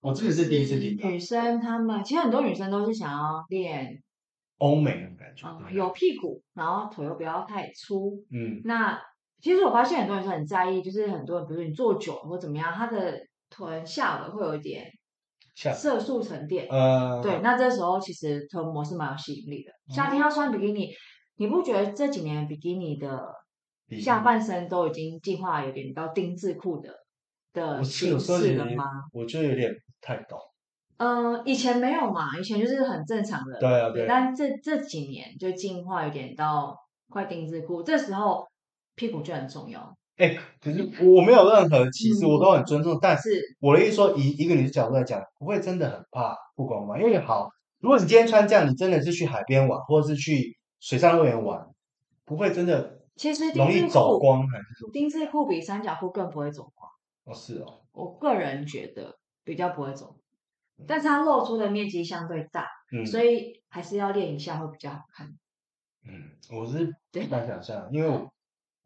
[0.00, 0.96] 我这个是第一次听。
[1.10, 4.00] 女生她们其实很多女生都是想要练
[4.58, 8.24] 欧美那种感觉，有屁股，然后腿又不要太粗。
[8.30, 8.98] 嗯，那
[9.42, 13.18] 其实我发现很多人是很在意，就是很多人比如说你坐久了或怎么样，她的
[13.50, 14.90] 臀下围会有一点。
[15.74, 19.72] 色素沉淀，呃，对，那这时候其实臀膜是蛮有吸引力的。
[19.94, 20.90] 夏天要穿比基尼，
[21.36, 23.18] 你不觉得这几年比基尼的
[23.98, 26.92] 下半身都已经进化有点到丁字裤的
[27.54, 28.84] 的形式了吗？
[29.12, 30.38] 我觉得有点不太懂。
[30.98, 33.58] 嗯，以前没有嘛，以前就是很正常的。
[33.58, 34.06] 对啊，对。
[34.06, 36.76] 但这这几年就进化有点到
[37.08, 38.46] 快丁字裤，这时候
[38.94, 39.94] 屁股就很重要。
[40.16, 42.98] 哎，可是我没有任何歧视，我都很尊重。
[43.02, 46.98] 但是我的意思说，以一个女的角度来讲，不会真的很怕曝光吗？
[46.98, 47.50] 因为好，
[47.80, 51.66] 如果你今天穿这样，你真的是去海边玩，或者是去水上乐园玩，
[52.24, 56.90] 不会真的其实容易走光，还是说丁字裤比三角裤更不会走光？
[57.24, 60.16] 哦，是哦，我个人觉得比较不会走，
[60.86, 65.26] 但是它露出的面积相对大，嗯，所以还是要练一下会比较好看。
[66.08, 68.26] 嗯，我是不敢想象，因为我。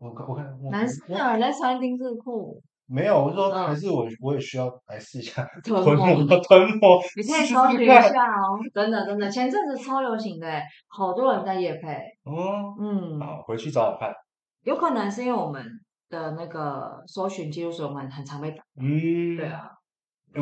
[0.00, 6.06] 我我看男生有人在穿丁字裤，没有，我说还是我我也需要来试一下臀膜
[6.40, 11.88] 臀膜，你可以搜寻一下哦，真的真的，前阵子超流行的，好多人在夜配
[12.24, 14.10] 哦，嗯，好，回去找找看，
[14.64, 15.62] 有可能是因为我们
[16.08, 19.68] 的那个搜寻记录是我们很常被打，嗯，对啊，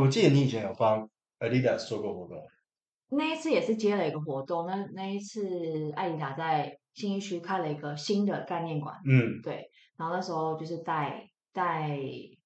[0.00, 1.00] 我记得你以前有帮
[1.40, 2.38] Adidas 做过活动，
[3.10, 6.78] 那一次也是接了一个活动，那那一次艾迪达在。
[6.98, 12.36] 信义区开了一个新的概念馆，嗯，对，然后那时候就是带带一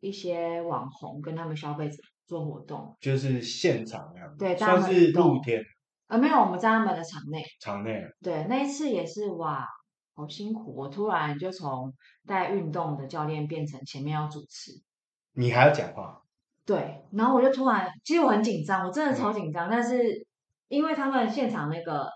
[0.00, 1.96] 一些网红跟他们消费者
[2.26, 5.62] 做活动，就是现场那样，对，算是露天。
[6.08, 7.42] 呃，没有，我们在他们的场内。
[7.60, 8.02] 场内。
[8.22, 9.66] 对，那一次也是哇，
[10.14, 11.94] 好辛苦，我突然就从
[12.26, 14.72] 带运动的教练变成前面要主持。
[15.32, 16.20] 你还要讲话？
[16.66, 20.26] 对，然后我就突然，其实我很紧张，我真的超紧张，嗯、但是
[20.68, 22.08] 因为他们现场那个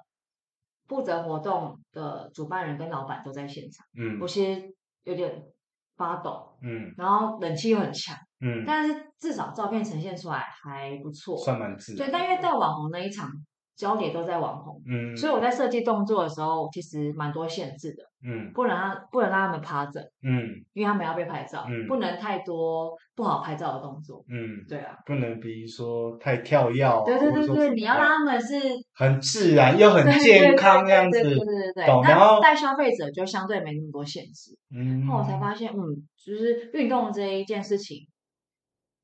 [0.89, 4.75] 负责活动的主办人跟老板都在现场，嗯，我其实
[5.05, 5.43] 有点
[5.97, 12.07] 发抖，嗯，然后冷气又很强，嗯，但是至少照片呈现出来还不错，算蛮自然。
[12.07, 13.31] 对，但因为带网红那一场。
[13.79, 28.59] 焦点都在网红，嗯，所以我在设计动作的时候，其实蛮多限制的，嗯，不能让不能让他们趴着，嗯，因为他们要被拍照，嗯，不能太多不好拍照的动作，嗯，对啊，不能比如说太跳跃，对对对对，你要让他们是
[28.95, 35.79] 很自然又很健康这样子，对对对对，然后带消费者就相对没那么多限制，嗯，后我才发现，嗯，
[36.17, 38.09] 就是运动这一件事情，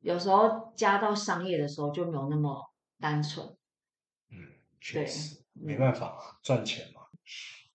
[0.01, 2.61] 有时候加到商业的时候就没有那么
[3.01, 3.47] 单纯。
[4.85, 7.01] 确实没办法赚钱嘛。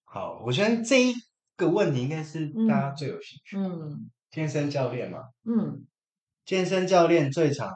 [0.03, 1.13] 好，我觉得这一
[1.55, 3.57] 个问题应该是大家最有兴趣。
[3.57, 5.23] 嗯，健身教练嘛。
[5.43, 5.87] 嗯，
[6.45, 7.67] 健身教练最常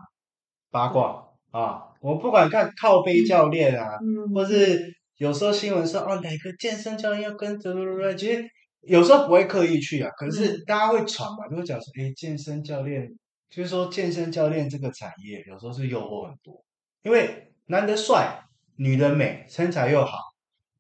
[0.70, 1.90] 八卦啊。
[2.00, 8.46] 我不管看靠背教练啊，嗯或是有时候新闻说哦，哪个健身教练要跟怎么怎么，其实
[8.82, 13.10] 有时候不会刻意去啊，可是大家会传嘛，就会讲说，哎，健身教练
[13.50, 16.64] 就是说健身教练这个产业有时候是诱惑很多，
[17.02, 18.40] 因为男的帅。
[18.78, 20.18] 女人美，身材又好，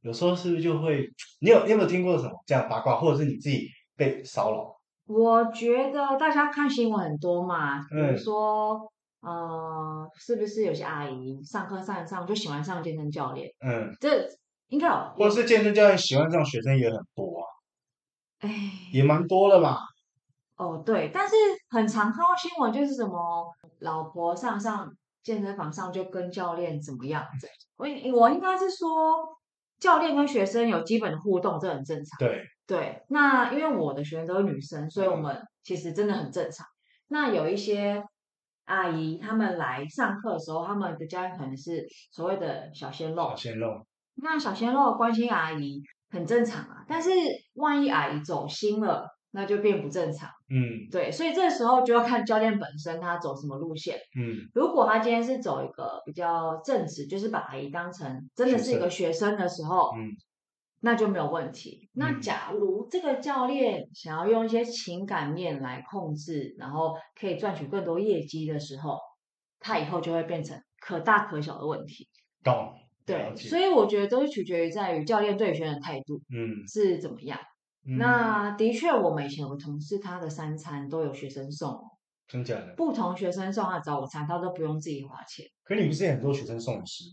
[0.01, 1.09] 有时候是不是就会？
[1.41, 4.73] 你有你有没有听过什么这样八卦，或者是你自己被骚扰？
[5.05, 8.89] 我觉得大家看新闻很多嘛，比如说，
[9.21, 13.49] 嗯、呃，是不是有些阿姨上课上一上就喜欢上健身教练？
[13.59, 14.25] 嗯，这
[14.69, 15.13] 应该有。
[15.17, 17.45] 或者是健身教练喜欢上学生也很多啊，
[18.39, 18.49] 哎，
[18.93, 19.77] 也蛮多的嘛。
[20.55, 21.35] 哦，对，但是
[21.69, 24.89] 很常看到新闻就是什么老婆上上
[25.23, 27.47] 健身房上就跟教练怎么样子。
[27.77, 28.87] 我我应该是说，
[29.79, 32.19] 教练跟学生有基本的互动，这很正常。
[32.19, 36.65] 对对，那因为我的学生都是女生，所以我们其实真的很正常。
[37.07, 38.03] 那有一些
[38.65, 43.29] 阿姨，他们来上课的时候，他们的教练可能是所谓的小鲜肉。
[43.29, 43.85] 小鲜肉。
[44.15, 47.09] 那小鲜肉关心阿姨很正常啊，但是
[47.55, 49.07] 万一阿姨走心了。
[49.35, 60.11] 那就变不正常，嗯，对，所以这时候就要看教练本身他走什么路线，嗯，如果他今天是走一个比较正直，就是把阿姨当成真的是一个学生的时候，嗯，
[60.81, 61.89] 那就没有问题。
[61.93, 68.99] 那假如这个教练想要用一些情感面来控制，然后可以赚取更多业绩的时候，
[69.59, 72.07] 他以后就会变成可大可小的问题。
[72.43, 72.71] 懂，
[73.03, 77.39] 对，所以我觉得都是取决于在于教练对学生的态度，嗯，是怎么样。
[77.85, 81.81] 嗯、那的确，我们以前有个同事，他的三餐都有学生送哦。
[82.27, 82.73] 真假的？
[82.77, 85.45] 不同学生送他的早午餐，他都不用自己花钱。
[85.63, 87.03] 可你不是很多学生送的是？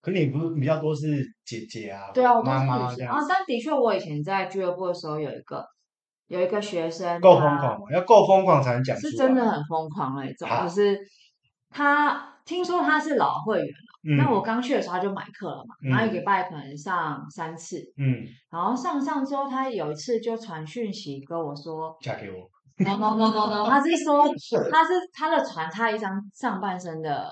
[0.00, 2.10] 可你不是比较多是姐姐啊？
[2.12, 3.20] 对啊，我妈妈这样啊。
[3.28, 5.64] 但的确，我以前在俱乐部的时候，有一个
[6.26, 7.86] 有一个学生够疯狂吗？
[7.92, 8.96] 要够疯狂才能讲。
[8.96, 10.98] 是真的很疯狂那种，啊、就是
[11.70, 13.74] 他听说他是老会员。
[14.02, 24.28] 那、嗯、我刚去的时候他就买课了嘛，嗯、然后一个礼拜可能上三次，嗯，然后上上之后他有一次就传讯息跟我说，嫁给我，no no no no no，他是说
[24.70, 27.28] 他是他的传他一张上半身的。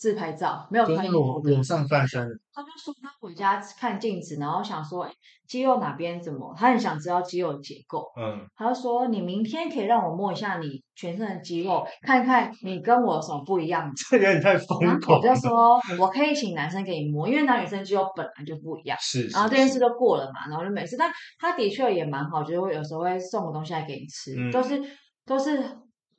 [0.00, 2.26] 自拍照没有穿衣服，裸上半身。
[2.54, 5.12] 他就说他回家看镜子，然后想说，哎，
[5.46, 6.54] 肌肉哪边怎么？
[6.56, 8.06] 他很想知道肌肉结构。
[8.18, 13.92] 嗯，他就说你明天可以让我摸一下你全身的肌肉，看看你跟我有什么不一样。
[13.94, 15.18] 这有点太疯狂。
[15.18, 18.96] 我就说我可以请男生给你摸，因为男女生肌肉本来就不一样。
[18.98, 19.34] 是，是，是。
[19.34, 20.96] 然后这件事都过了嘛，然后就没事。
[20.96, 24.80] 但他的确也蛮好，就是我有时候会送个东西来给你吃，嗯、都是
[25.26, 25.62] 都是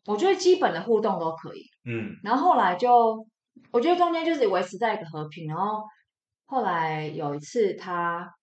[0.06, 1.64] 我觉得基本的互动都可以。
[1.84, 3.26] 嗯，然后后来就。
[3.72, 5.84] 我觉得中间就是维持在一个和平，然后
[6.46, 8.36] 后来有一次他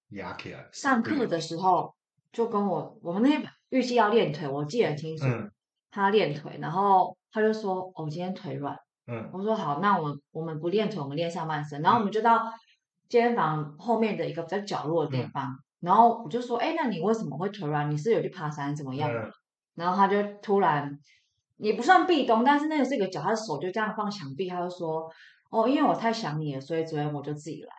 [0.73, 1.95] 上课的时候
[2.33, 5.51] 就跟我，我们那预计要练腿，我记得很清楚，嗯、
[5.91, 8.75] 他练腿，然后他就说：“哦，我今天腿软。”
[9.07, 12.41] 嗯，我说：“好，那我们我们不练腿，我们练上半身。”然后我们就到
[13.09, 17.91] 健身房后面的一个比较角落的地方，嗯、然后我就说：“哎，那你为什么会腿软？
[17.91, 19.31] 你是有去爬山怎么样？”嗯、
[19.75, 20.99] 然后他就突然。
[21.59, 25.11] 也不算壁咚，但是那个是一个脚，他的手就这样放墙壁，他就说
[25.51, 27.71] ：“哦，因为我太想你了，所以昨天我就自己来。”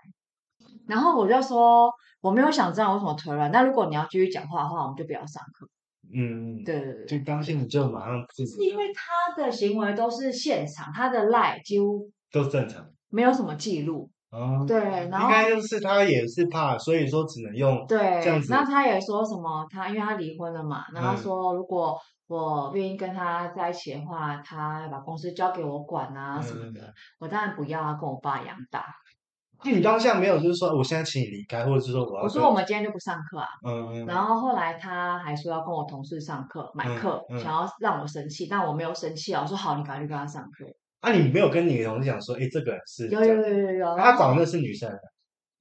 [0.88, 5.68] 然后我就说：“我没有想知道为什么腿软，那如果你要继续讲话的话，我们就不要上课。”
[6.12, 8.56] 嗯，对对对，就当心你就马上自己。
[8.56, 14.10] 是因为他的行为都是现场，他的赖几乎都正常，没有什么记录。
[14.32, 18.52] 哦，对，然后应该就是他也是怕，所以说只能用对这样子。
[18.52, 19.66] 那他也说什么？
[19.72, 26.82] 他因为他离婚了嘛，然后他说如果我愿意跟他在一起的话，他要把公司交给我管啊什么的。
[26.82, 28.86] 嗯、我当然不要，啊跟我爸一样大。
[29.64, 32.24] 那你当下没有就是说我现在请你离开，或者是说我要？
[32.24, 33.48] 我说我们今天就不上课啊。
[33.66, 34.06] 嗯嗯。
[34.06, 39.42] 然后后来他还说要跟我同事上课买课，嗯嗯、想要让我生气，但我没有生气啊。
[39.42, 40.66] 我说好，你赶快去跟他上课。
[41.02, 44.92] 啊，你没有跟你的同事讲说，哎，这个人是有有有有有，他找的是女生，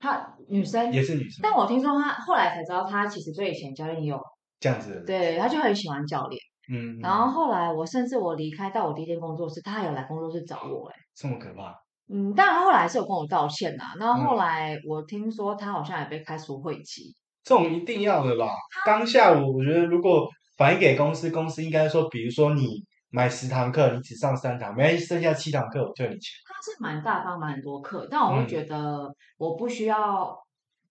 [0.00, 4.18] 他女生也是女生，但我听说他后来才知道，他其实对以前教练有
[4.58, 6.40] 这样子，对，他就很喜欢教练，
[6.72, 11.72] 嗯，然后后来我甚至我离开到我第一天工作室，他还有来工作室找我，哎，这么可怕，
[12.12, 17.14] 嗯，但后来是有跟我道歉呐，然后后来我听说他好像也被开除会籍，
[17.44, 18.48] 这种一定要的吧？
[18.84, 22.84] 当下我我觉得如果反映给公司，公司应该说，比如说你。
[23.10, 26.32] 买十堂课，你只上三堂，没剩下七堂课我退你钱。
[26.46, 30.36] 他是蛮大方，蛮很多课，但我会觉得我不需要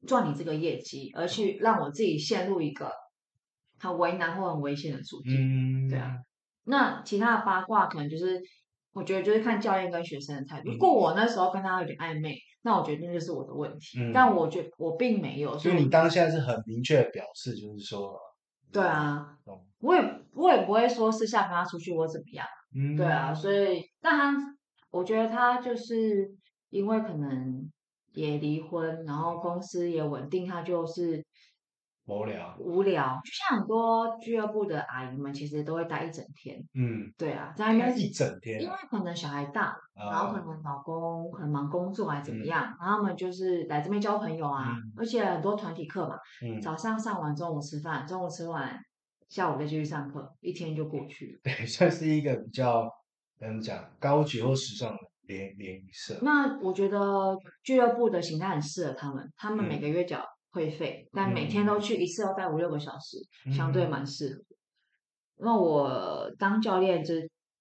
[0.07, 2.91] 赚你这个业绩，嗯、而去让我自己陷入一个
[3.79, 5.85] 很为难或很危险的处境。
[5.85, 6.15] 嗯，对啊。
[6.63, 8.41] 那其他的八卦可能就是，
[8.93, 10.71] 我觉得就是看教练跟学生的态度。
[10.71, 13.99] 如果我那时候跟他有点暧昧，那我觉得那就是我的问题。
[13.99, 18.17] 嗯、但我觉得我并没有，所以你当下是很明确的表示，就是说。
[18.69, 19.25] 对啊，
[19.79, 23.51] 我也我也不会说私下跟他出去或怎么样，嗯，对啊，所。
[23.51, 24.33] 以但他
[24.91, 26.29] 我觉得他就是
[26.69, 27.69] 因为可能
[28.13, 31.25] 也离婚，然后公司也稳定，他就是。
[32.09, 36.57] 无聊，无聊，就像很多俱乐部的阿姨们，其实都会待一整天。
[36.73, 46.15] 嗯，对啊，在那边一整天，因为可能小孩大，然后可能老公很忙工作还是怎么样，然后他们就是来这边交朋友啊，而且很多团体课嘛，
[46.61, 48.73] 早上上完，中午吃饭，中午吃完，
[49.29, 51.39] 下午再继续上课，一天就过去了。
[51.43, 52.89] 对，算是一个比较
[53.39, 56.17] 怎么讲高级或时尚的联联谊社。
[56.21, 60.23] 那我觉得俱乐部的形态很适合他们，他们每个月缴。
[60.49, 64.41] 会费，但每天都去一次要待五六个小时，嗯、相对蛮适合。
[65.35, 67.13] 那我当教练就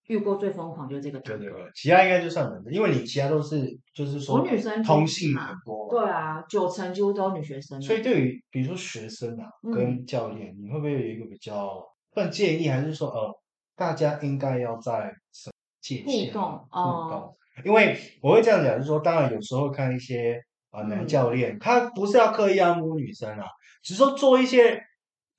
[0.08, 7.80] 遇过最疯狂就是这个，对对对，其他应该就算了，因为你其他都是就是说女生同性很多，对啊，九成几乎都是女学生。
[7.80, 11.82] 所以对于比如说学生啊跟教练，嗯、你会不会有一个比较
[12.14, 13.30] 更建议，还是说呃
[13.74, 16.66] 大家应该要在什么界限互动？
[16.70, 20.40] 互动，嗯、因为我会这样讲，就是说当然有时候看一些。
[20.70, 23.46] 啊，男教练他不是要刻意按摩女生啊，
[23.82, 24.78] 只是说做一些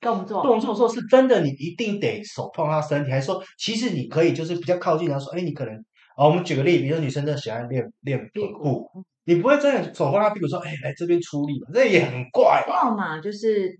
[0.00, 5.74] 动作，动作说是真的，你一定得手碰他身体，还是说其实你可以就是比较靠近，然后说，哎，你可能
[6.16, 8.86] 啊，我们举个例，比如说女生真的喜欢练练臀部，
[9.24, 12.64] 你不会真的手碰她屁股说，哎，来这边出力嘛，这也很怪。
[12.68, 13.70] 要么就是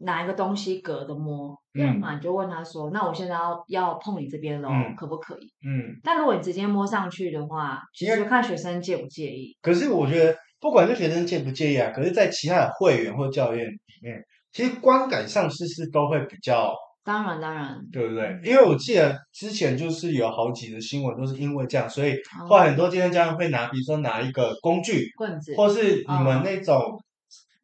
[0.00, 5.52] 拿一个东西隔着摸，要么你就问他说，那我现在要要碰你这边喽，可不可以？
[5.66, 9.56] 嗯，但如果你直接摸上去的话，其实就看学生介不介意。
[9.62, 10.36] 可是我觉得。
[10.60, 14.20] 不管是学生介不介意啊，可是，在其他的会员或教练里面，
[14.58, 16.74] 其实观感上是是都会比较。
[17.04, 18.40] 当然，当然，对不对？
[18.42, 22.16] 因为我记得之前就是有好几个新闻都是因为这样，所以
[22.48, 26.82] 后来很多健身教练会拿，比如说拿一个工具，棍子，或是你们那种，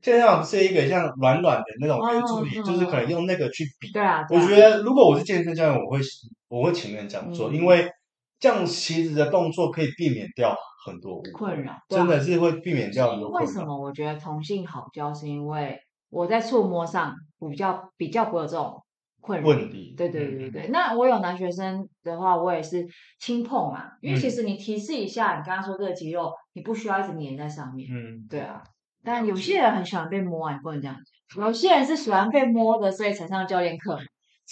[0.01, 3.91] 健身房不是一个像软软的那种圆柱体，就是可能用那个去比。
[3.91, 5.99] 对啊，我觉得如果我是健身教练，我会
[6.47, 7.91] 我会情愿这样做，因为
[8.39, 10.57] 这样其实的动作可以避免掉。
[10.87, 13.49] 很多困扰，真的是会避免掉很多困扰。
[13.49, 15.15] 为什么我觉得同性好教？
[15.15, 15.75] 是因为
[16.15, 17.13] 我在触摸上
[17.51, 18.81] 比较比较不会有这种
[19.21, 19.49] 困扰。
[19.49, 19.95] 问题。
[19.97, 20.69] 对对对对。
[20.69, 22.87] 那我有男学生的话，我也是
[23.19, 27.89] 轻碰嘛，因为其实你提示一下，你刚刚说这个肌肉，你不需要一直粘在上面。
[27.91, 28.63] 嗯，对啊。
[29.03, 30.97] 但有些人很喜欢被摸啊，你不能这样
[31.35, 31.45] 讲。
[31.45, 33.99] 有些人是喜欢被摸的，所以才上教练课。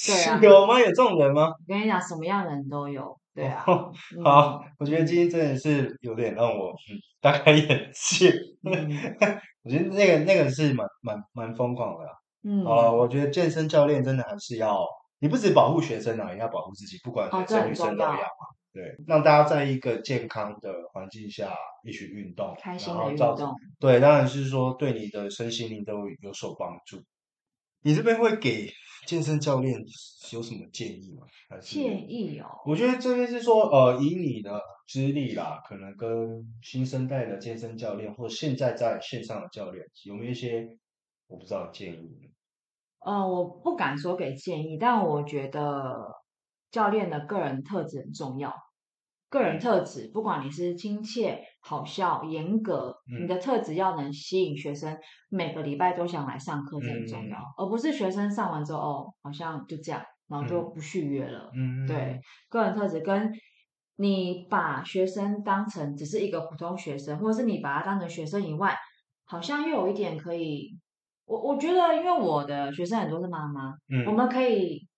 [0.07, 0.41] 对啊。
[0.43, 0.81] 有吗？
[0.81, 1.47] 有这种人吗？
[1.47, 3.17] 我跟你讲，什么样的人都有。
[3.35, 3.65] 对啊，
[4.23, 8.33] 好，我觉得今天真的是有点让我嗯大开 眼界。
[9.65, 12.05] 我觉得那个那个是蛮蛮蛮疯狂的。
[12.45, 14.85] 嗯，啊，我觉得健身教练真的还是要，
[15.21, 18.53] 你不止保护学生啊，也要保护自己，不管男生女生都一样嘛。
[18.73, 21.55] 对，让大家在一个健康的环境下
[21.85, 23.55] 一起运动，开心的运动。
[23.79, 27.03] 对，当然是说对你的身心灵都有所帮助。
[27.83, 28.67] 你这边会给
[29.07, 29.75] 健身教练
[30.33, 31.27] 有什么建议吗？
[31.61, 36.09] 建议哦，我觉得这边是说，呃，以你的资历啦，可能跟
[36.63, 40.67] 新生代的健身教练，或者现在在线上的教练，有没有一些
[41.27, 42.31] 我不知道的建议呢？
[43.01, 46.07] 呃，我不敢说给建议，但我觉得
[46.71, 48.55] 教练的个人特质很重要。
[49.29, 54.99] 个人特质，不管你是亲切、好笑、严格，嗯、你的特质要能吸引学生，
[55.29, 61.51] 每个礼拜都想来上课，这很重要，嗯、而不是学生上完之后哦，好像就这样，然后就不续约了。
[61.55, 63.33] 嗯，对，个人特质跟
[63.97, 68.77] 你把学生当成只是一个普通学生，或者是你把他当成学生以外，
[69.25, 70.77] 好像又有一点可以。
[71.25, 74.89] 我我觉得，因为我的学生很多是妈妈，嗯，我们可以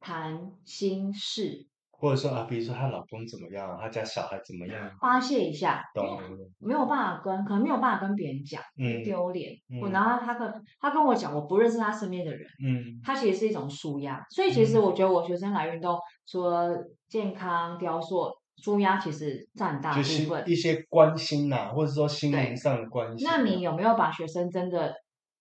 [0.00, 1.68] 谈心事。
[2.02, 6.18] 或者说啊，比如说她老公怎么样，她家小孩怎么样，发泄一下，懂？
[6.58, 9.52] 没有办法跟，可能没有办法跟别人讲，嗯，丢脸。
[9.80, 14.20] 我、嗯、然后她跟她跟我讲，我不认识她身边的人，嗯，她其实是一种舒压。
[14.30, 15.96] 所以其实我觉得我学生来运动，
[16.26, 16.76] 除了
[17.08, 20.42] 健康雕塑，舒压其实占很大部分。
[20.50, 23.24] 一些关心呐、啊，或者说心灵上的关系。
[23.24, 24.92] 那你有没有把学生真的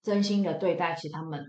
[0.04, 0.94] 真心的对待？
[0.94, 1.42] 其实他们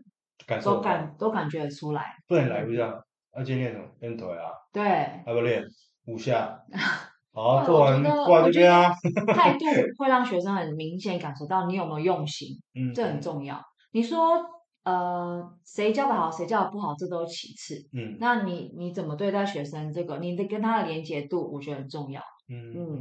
[0.64, 2.06] 都感都感觉得出来。
[2.26, 2.98] 不能来不这样。
[3.36, 4.50] 要今天练腿啊？
[4.72, 5.62] 对，要不练
[6.06, 6.60] 五下？
[7.32, 8.92] 好，做完挂这边啊。
[9.34, 9.64] 态度
[9.96, 13.58] 会让学生很明显感受到你有没有用心，嗯，这很重要。
[13.92, 14.38] 你说，
[14.84, 19.90] 呃，谁教的好，谁教的不好，这都是其次，嗯，那你你怎么对待学生？
[19.90, 22.20] 这个你的跟他的连接度，我觉得很重要，
[22.50, 23.00] 嗯嗯，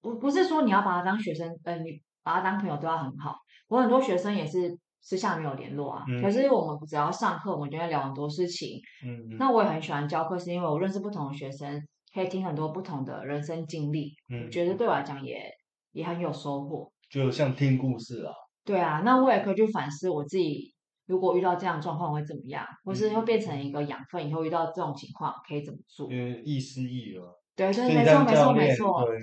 [0.00, 3.36] 不不是说你要把他当学生，呃，你把他当朋友都要很好。
[3.68, 4.78] 我很多学生也是。
[5.00, 8.80] 私下没有联络啊，嗯、可是我们只要上课，我们就会聊很多事情。
[9.04, 11.80] 嗯，嗯，那我也很喜欢教课，是因为我认识不同的学生，
[12.12, 14.12] 可以听很多不同的人生经历。
[14.28, 15.48] 嗯，我觉得对我来讲也
[15.92, 18.32] 也很有收获，就像听故事啊。
[18.64, 20.74] 对啊，那我也可以去反思我自己，
[21.06, 26.10] 如果遇到这样状况会怎么样，嗯、或是会变成一个养分，以后遇到这种情况可以怎么做？
[26.10, 27.22] 因为亦师亦友。
[27.54, 29.04] 对对，没错没错没错。
[29.06, 29.16] 对，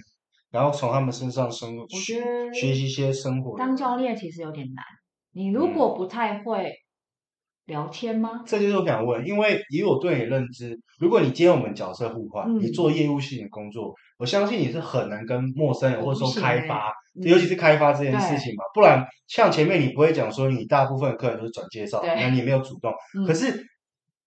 [0.49, 3.57] 然后从他们身上生活，学学习一些生活。
[3.57, 4.84] 当教练其实有点难。
[5.34, 6.71] 你如果不太会
[7.65, 8.29] 聊天吗？
[8.36, 18.63] 嗯、这就是我想问，因为以我对你认知，如果你今天我们角色互换，嗯、你做业务性的工作，我相信你是很难跟陌生人或者说开发，欸、尤其是开发这件事情嘛。
[18.73, 22.93] 不然，像前面你不会讲说你大部分的客人都是转介绍，那对你没有主动。
[23.17, 23.65] 嗯、可是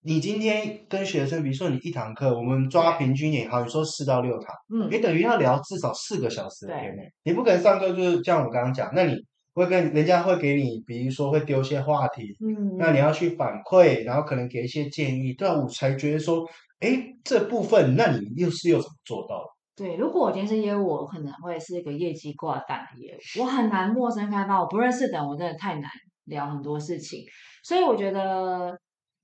[0.03, 9.15] 你今天跟学生，比如说你一堂课，我们抓平均也好，你说四到六堂，嗯，你等于要聊至少四个小时的天内，你不可能上课就是像我刚刚讲，那你。
[9.57, 16.47] 会跟人家会给你，比如说会丢一些话题，嗯，那你要去反馈，然后可能给一些建议，对啊，我才觉得说，
[16.79, 19.51] 哎，这部分那你又是又怎么做到的？
[19.75, 25.91] 对，如果我今天是业务，我可能会是一个业绩挂单的业务，我很难陌生开发，我不认识的人，我真的太难
[26.27, 27.21] 聊很多事情，
[27.65, 28.79] 所以我觉得，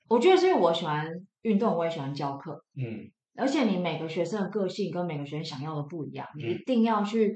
[0.09, 1.07] 我觉得是因为我喜欢
[1.43, 7.35] 运动，我也喜欢教课，嗯，而且你每个学生的个性跟每个学生想要的不一样，你一定要去。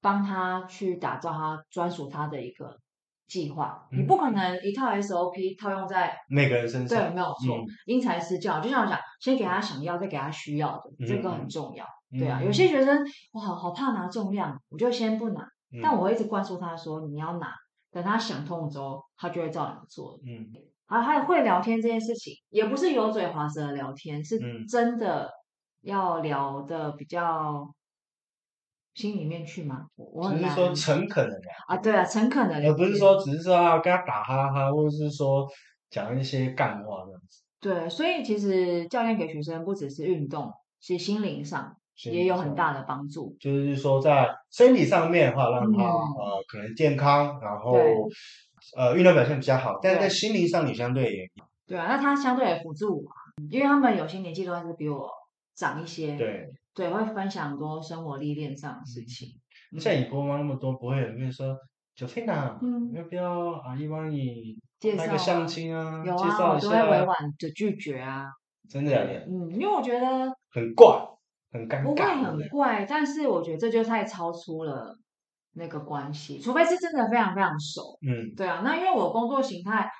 [0.00, 2.76] 帮他去打造他专属他的一个
[3.26, 8.60] 计划，嗯、你不可能一套 SOP 套用在每个人身上，对，没有错，因材施教。
[8.60, 11.84] 就像我讲，先给他想要，再给他需要的，嗯、这个很重要。
[12.12, 12.98] 嗯、对啊，有些学生
[13.32, 15.42] 我好好怕拿重量，我就先不拿，
[15.72, 17.52] 嗯、但我会一直灌输他说你要拿，
[17.92, 20.18] 等他想通了之后，他就会照样做。
[20.26, 20.48] 嗯，
[20.86, 25.30] 啊，还有会聊天这件事情，也不是油嘴滑舌的聊天，是真的
[25.82, 27.72] 要聊的比较。
[28.94, 29.86] 心里面去吗？
[29.96, 35.46] 我只是说诚恳的聊啊，对啊，诚恳的聊，而不是说只是说要跟他打哈哈，或者是说
[35.88, 37.42] 讲一些干话这样子。
[37.60, 43.36] 对，所以其实教练给学生不只是运动，其实心灵上也有很大的帮助。
[43.38, 47.74] 就是说在身体上面的话，让他、嗯、呃可能健康，然后
[48.76, 51.30] 呃运动表现比较好，但是在心灵上你相对也
[51.66, 53.02] 对啊，那他相对也辅助我，
[53.50, 55.08] 因为他们有些年纪都还是比我
[55.54, 56.16] 长一些。
[56.16, 56.48] 对。
[56.74, 59.28] 对，会分享很多生活历练上的事情。
[59.78, 61.56] 像你播嘛那么多，不会有人说
[61.96, 64.56] ，Josefina，嗯，要不要阿姨帮你
[64.96, 66.02] 拍个相亲啊？
[66.04, 68.26] 有啊，我都会委婉的拒绝啊。
[68.68, 69.26] 真的假的？
[69.26, 70.06] 嗯，因为我觉得
[70.52, 71.00] 很怪，
[71.52, 71.84] 很尴尬。
[71.84, 74.96] 不会很怪，但是我觉得这就太超出了
[75.54, 77.98] 那个关系，除非是真的非常非常熟。
[78.06, 78.62] 嗯，对啊。
[78.64, 79.90] 那因为我工作形态，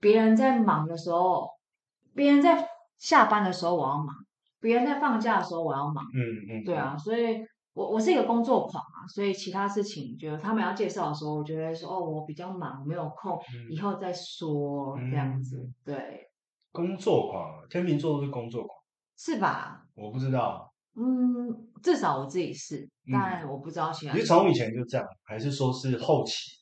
[0.00, 1.48] 别人在忙的时候，
[2.14, 4.08] 别人在下班的时候，我要忙。
[4.66, 6.04] 别人在放假的时候，我要忙。
[6.12, 6.18] 嗯
[6.50, 7.38] 嗯，嗯对啊，所以
[7.72, 15.70] 我我是一个工作狂啊，所以其他事情，觉得他们要介绍的时候，我觉得说哦，我比较忙，没有空，嗯、以后再说这样子。
[15.84, 16.28] 对，
[16.72, 18.76] 工作狂，天秤座都是工作狂，
[19.16, 19.82] 是吧？
[19.94, 20.72] 我不知道。
[20.96, 21.04] 嗯，
[21.82, 24.14] 至少我自己是，但我不知道其他。
[24.14, 26.52] 你是从以前就这样，还是说是后期？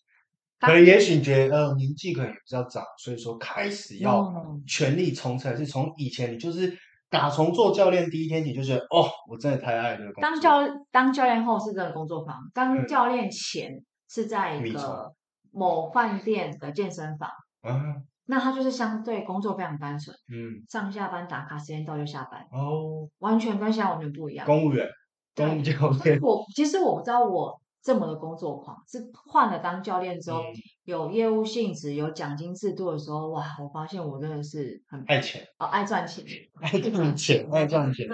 [0.61, 4.33] 可能也许你觉得呃年纪可能也比较长，所以说开始要
[4.67, 6.77] 全力冲刺，还是从以前你就是。
[7.11, 10.23] 打从做教练第一天起就觉得哦，我真的太爱这个工作。
[10.23, 13.71] 当教当教练后是这个工作坊，当教练前
[14.09, 15.13] 是在一个
[15.53, 17.31] 某饭店的健身房。
[17.63, 20.17] 嗯，那他就是相对工作非常单纯。
[20.33, 22.41] 嗯，上下班打卡，时间到就下班。
[22.51, 24.45] 哦，完全跟现在完全不一样。
[24.47, 24.87] 公务员，
[25.35, 25.73] 公务教
[26.05, 26.19] 练。
[26.21, 27.61] 我其实我不知道我。
[27.85, 30.55] 这么的工作狂，是换了当教练之后，嗯、
[30.85, 33.45] 有业务性质、有奖金制度的时候，哇！
[33.63, 36.25] 我发现我真的是很爱钱哦， 爱赚钱，
[36.61, 38.09] 爱赚钱， 爱赚钱。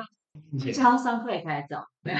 [0.73, 2.19] 想要上课也可以找，没有？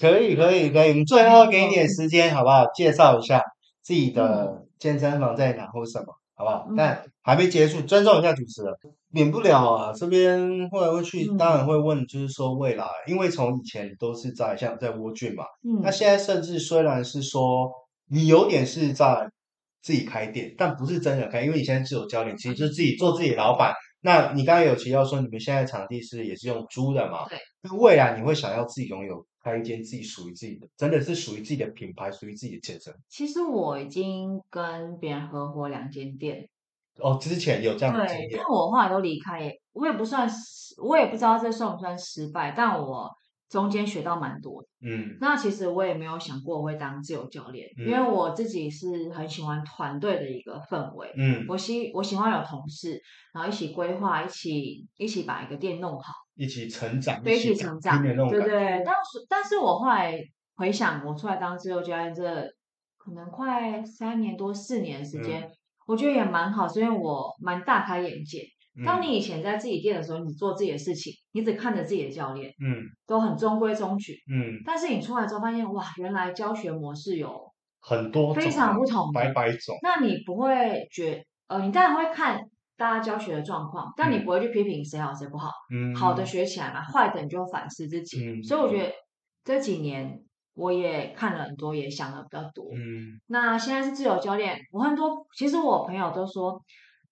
[0.00, 2.64] 可以可以可以，我们最后给你点时间，好不好？
[2.72, 3.42] 介绍一下
[3.82, 6.66] 自己的健身房在哪或什么，好不好？
[6.68, 8.72] 嗯、但还没结束，尊重一下主持人，
[9.10, 9.92] 免不了啊。
[9.92, 17.70] 这边会来会去，当然会问，就是说未来，因为从以前都是在像在窝郡嘛，嗯，那现在甚至虽然是说
[18.08, 19.28] 你有点是在
[19.82, 23.72] 自己开店，但不是真的开，因为你现在自有教练，其实就是自己做自己老板。
[24.00, 27.28] 那你刚才有提到说，你们现在场地是也是用租的嘛？
[27.28, 27.38] 对。
[27.62, 32.94] 那未来你会想要自己拥有开一间自己属于自己的，真的是属于自己的品牌，属于自己的健身？
[33.08, 36.48] 其实我已经跟别人合伙两间店。
[36.98, 38.28] 哦，之前有这样的经验。
[38.30, 40.28] 对，但我后来都离开，我也不算，
[40.82, 43.10] 我也不知道这算不算失败，但我。
[43.52, 52.98] 中间学到蛮多的，嗯，那其实我也没有想过我会当自由教练，嗯，因为我自己是很喜欢团队的一个氛围，嗯，我喜我喜欢有同事，
[53.34, 58.82] 然后一起规划，一起一起把一个店弄好，一起成长，对，一起成长，对对对。
[58.86, 60.18] 但是但是我后来
[60.56, 62.24] 回想，我出来当自由教练这
[62.96, 65.50] 可能快三年多四年的时间，嗯，
[65.88, 68.46] 我觉得也蛮好，所以我蛮大开眼界。
[68.86, 74.60] 当你以前在自己店的时候，你做自己的事情，你只看着自己的教练，嗯，都很中规中矩，嗯。
[74.66, 77.40] 但是你出来之后发现，哇，原来教学模式有
[77.80, 79.76] 很多非常不同，百百种。
[79.82, 82.40] 那你不会觉，呃，你当然会看
[82.76, 88.24] 大家教学的状况，但你不会去批评谁好谁不好，嗯，好的学起来嘛，坏的你就反思自己。
[88.26, 88.92] 嗯，所以我觉得
[89.42, 90.22] 这几年
[90.54, 93.20] 我也看了很多，也想了比较多，嗯。
[93.26, 96.62] 那现在是自由教练，我很多其实我朋友都说。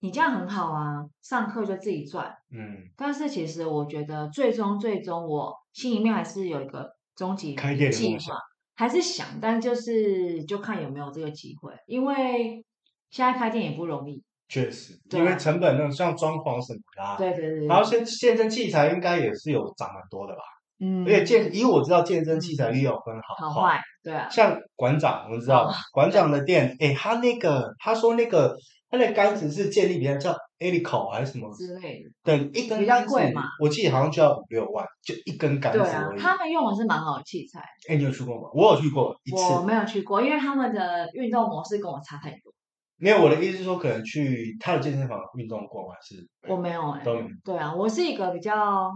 [0.03, 2.35] 你这样很好啊，上课就自己赚。
[2.51, 7.55] 嗯，但是其实我觉得最终最终，我心里面还是有一个终极
[7.91, 8.35] 计划，
[8.75, 12.65] 还是想，但就是就看有没有这个机会，因为
[13.11, 14.23] 现在开店也不容易。
[14.49, 20.41] 确实，因为成本那种像装潢什么的，啊，对对对，然后现健身器材应该也是有涨很多的吧？
[20.79, 24.27] 嗯，而且健，因为我知道健身器材也有分好好坏，对啊。
[24.29, 28.57] 像馆长，我们知道馆长的店，哎，他那个他说那个。
[28.91, 32.09] 它的杆子是建立比较叫 Alico 还是什么之类的？
[32.23, 35.79] 等，一根杆子比较贵嘛，我记得好像就要五六万，就一根杆子。
[35.79, 37.63] 对啊，他们用的是蛮好的器材。
[37.87, 38.49] 哎，你有去过吗？
[38.53, 39.37] 我有去过一次。
[39.53, 42.53] 我没有去过，因为他们的运动模式跟我差太多。
[42.97, 46.27] 没有，我的意思是说，可能去他的健身房运动过还是？
[46.49, 47.01] 我没有哎。
[47.01, 47.27] 都没有。
[47.45, 48.91] 对啊，我是一个比较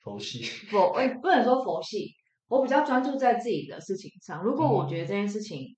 [0.00, 0.42] 佛系。
[0.70, 2.14] 佛哎，不能说佛系，
[2.48, 4.42] 我比较专注在自己的事情上。
[4.42, 5.76] 如果我觉得这件事情，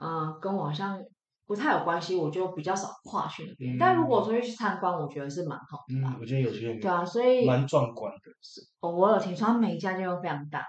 [0.00, 1.02] 嗯，跟我好像。
[1.46, 3.76] 不太有关系，我就比较少跨去那边。
[3.76, 5.94] 嗯、但如果说去参观，我觉得是蛮好的。
[5.94, 8.18] 嗯，我觉得有些对啊，所以蛮壮观的。
[8.42, 10.64] 是，我有听说每一家店都非常大，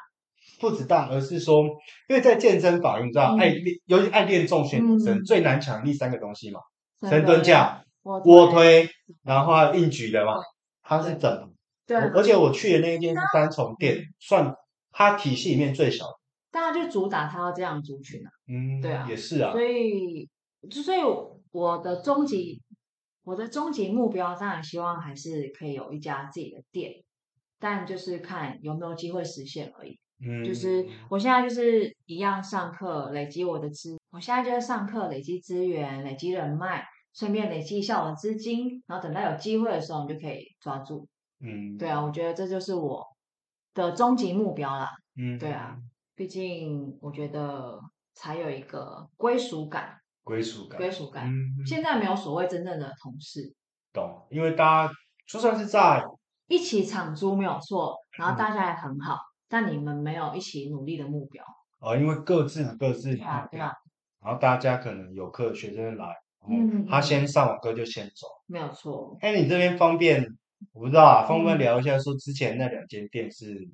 [0.59, 1.63] 不止大，而是说，
[2.07, 6.59] 因为在健身房，你知道，嗯、爱练，尤其爱练重训女生、嗯、最难抢第三个东西嘛，
[7.09, 8.87] 深蹲架、卧推，
[9.23, 10.33] 然后还有硬举的嘛，
[10.83, 11.49] 它是整的。
[11.87, 14.53] 对，而且我去的那一间是三重店，算
[14.91, 16.13] 它体系里面最小的。
[16.51, 18.29] 大家就主打它要这样族群啊。
[18.47, 20.29] 嗯，对啊，也是啊，所以。
[20.71, 20.99] 所以
[21.51, 22.61] 我的终极，
[23.23, 27.03] 我的终极目标当然希望还是可以有一家自己的店，
[27.59, 29.99] 但就是看有没有机会实现而已。
[30.19, 41.07] 嗯，就是我现在就是一样上课，累积我的资，我现在就是上课累积资源，累积人脉，顺便累积一下我的资金，然后等到有机会的时候，你就可以抓住。
[41.39, 43.05] 嗯，对啊，我觉得这就是我
[43.75, 44.89] 的终极目标啦。
[45.15, 45.77] 嗯，对啊，
[46.15, 47.79] 毕竟我觉得
[48.15, 49.99] 才有一个归属感。
[50.27, 51.25] 归属感，归属感。
[51.29, 53.55] 嗯，现在没有所谓真正的同事，
[53.93, 54.27] 懂？
[54.29, 54.93] 因为大家
[55.25, 56.03] 就算是在
[56.49, 61.41] 一起场租没有错，然后大家也很好，嗯、但你们没有一起努力的目标。
[61.79, 63.71] 哦，因为各自各自对啊，对啊。
[64.21, 66.13] 然后大家可能有课学生来，
[66.49, 69.17] 嗯，他先上完课就先走，没有错。
[69.21, 70.27] 哎，你这边方便？
[70.73, 73.69] 我不知道啊，方便聊一下，说之前那两间店是。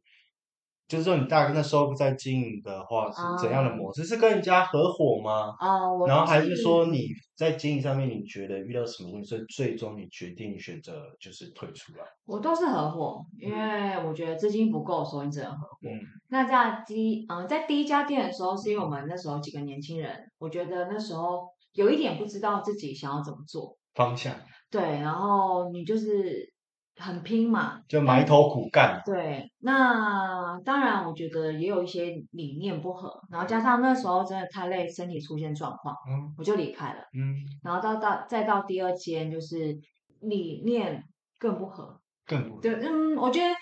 [0.87, 5.55] 就是说，你大概那时候在经营的话是怎样的模式？Uh, 是跟人家合伙吗？
[5.57, 12.03] 啊，uh, 然后还是说你在经营上面你觉得遇到什么问题，所以最终你决定选择就是退出来？
[12.25, 15.77] 我都是合伙，因为我觉得资金不够，所以你只能合伙。
[15.81, 24.35] 嗯，那在第嗯，在第一家店的时候，是因为我们那时候几个年轻人，我觉得那时候有一点不知道自己想要怎么做方向。
[24.69, 26.52] 对，然后你就是。
[26.95, 29.01] 很拼嘛，就埋头苦干。
[29.03, 36.99] 对，那当然，我觉得也有一些理念不合，然后加上那时候真的太累，身体出现状况，嗯，我就离开了。
[37.13, 39.75] 嗯，然后到到再到第二间，就是
[40.21, 41.03] 理念
[41.39, 42.61] 更不合，更不合。
[42.61, 43.55] 对，嗯，我觉得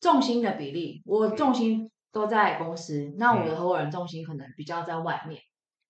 [0.00, 5.40] 重心的比例，我重心都在公司，嗯、那我的合伙人重心可能比较在外面。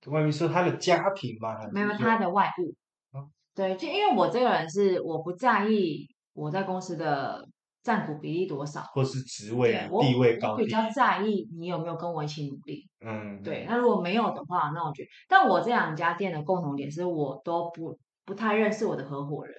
[0.07, 1.55] 外面是他的家庭吗？
[1.71, 2.75] 没有，他的外务。
[3.15, 6.09] 嗯、对，就因为我这个人是我不在意。
[6.39, 7.45] 我在公司的
[7.83, 12.89] 占股比例多少，或是职位地位高比较在意你有没有跟我一起努力。
[13.01, 13.67] 嗯，对。
[13.69, 19.55] 那如果没有的话，那我觉得，但我这两家店的共同点是我都不不太认识我的合伙人。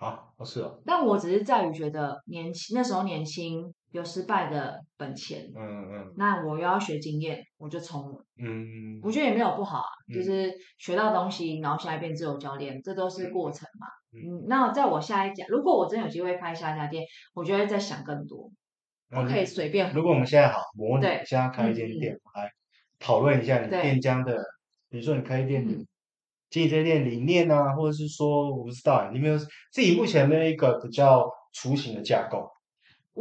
[0.00, 0.80] 啊，是哦。
[0.84, 5.50] 但我只是在于觉得年轻，那时候年轻有失败的本钱。
[5.56, 6.12] 嗯嗯。
[6.16, 8.24] 那我又要学经验，我就冲了。
[8.36, 9.00] 嗯。
[9.02, 13.86] 我觉得也没有不好啊，嗯、就是学到东西，然后下一遍自由教练，这都是过程嘛。
[14.12, 14.46] 嗯。
[14.48, 18.50] 那在我下一家，如果我真有机会开下一家店，我就会再想更多。
[19.10, 19.92] 我可以随便。
[19.92, 22.50] 如果我们现在好模拟，现在开一间店，嗯、来
[22.98, 24.36] 讨论一下你店家的，
[24.88, 25.72] 比如说你开店的。
[25.74, 25.86] 嗯
[26.50, 32.50] 经营这店理念啊，或者是说我不知道，你没有自己目前没有一个比较雏形的架构？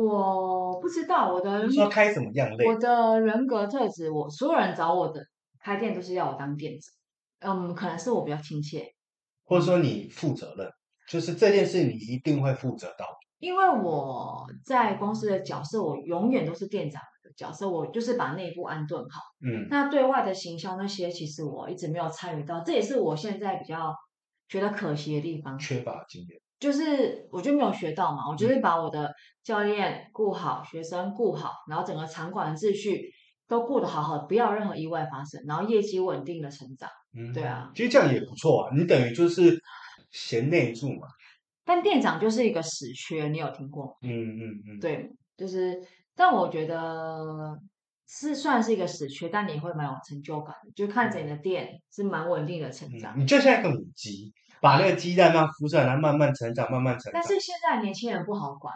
[0.03, 2.65] 我不知道我的说开什么样类？
[2.67, 5.25] 我的人格特质，我所有人找我的
[5.59, 6.93] 开店都是要我当店长。
[7.39, 8.93] 嗯，可能是我比较亲切，
[9.45, 10.69] 或者说你负责任，
[11.09, 13.05] 就是这件事你一定会负责到。
[13.39, 17.31] 因为我在公司的角色，我永远都是店长的。
[17.35, 23.93] 角色我就是把内部安顿好，嗯，那对外的行销那些，其实我一直没有参与到，这也是我现在比较
[24.47, 33.11] 觉得可惜的地方，缺乏经验，就是我就没有学到嘛，我就是把我的教练顾好，学生顾好，然后整个场馆的秩序
[33.47, 39.61] 都顾得好好，不要任何意外发生，然后业绩稳定的成长，嗯，对啊，其实这样也不错啊，你等于就是
[40.11, 41.07] 贤内助嘛，
[41.63, 43.91] 但店长就是一个死缺，你有听过吗？
[44.01, 45.81] 嗯嗯嗯，对，就是。
[46.19, 47.55] 但我觉得
[48.07, 53.15] 是算是一个死缺，但你会蛮有成就感的，就看着你的店是蛮稳定的成长。
[53.15, 57.13] 嗯、你就像一个母鸡，把那个鸡蛋慢孵出来，然后慢慢成长，慢慢成长。
[57.13, 58.73] 但是现在年轻人不好管，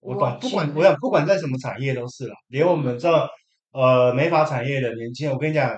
[0.00, 3.08] 我管不管，我想不管在什么产业都是了，连我们这
[3.72, 5.70] 呃美发产业的年轻人，我跟你讲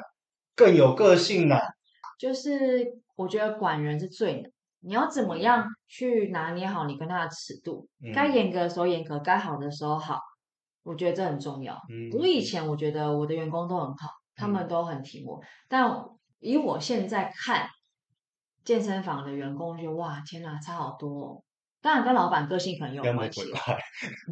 [0.54, 1.60] 更有个性了。
[2.18, 10.18] 就是我觉得管人是最难，你要怎么样去拿捏好你跟他的尺度，嗯、该严格的时候严格，该好的时候好。
[10.84, 11.74] 我觉得这很重要。
[11.88, 15.40] 嗯，不是以前我觉得我的员工都很好，嗯、他们都很听我。
[15.68, 15.88] 但
[16.40, 17.68] 以我现在看
[18.64, 21.42] 健身房的员工，就哇，天哪，差好多哦。
[21.80, 23.42] 当然跟老板个性可能有关系。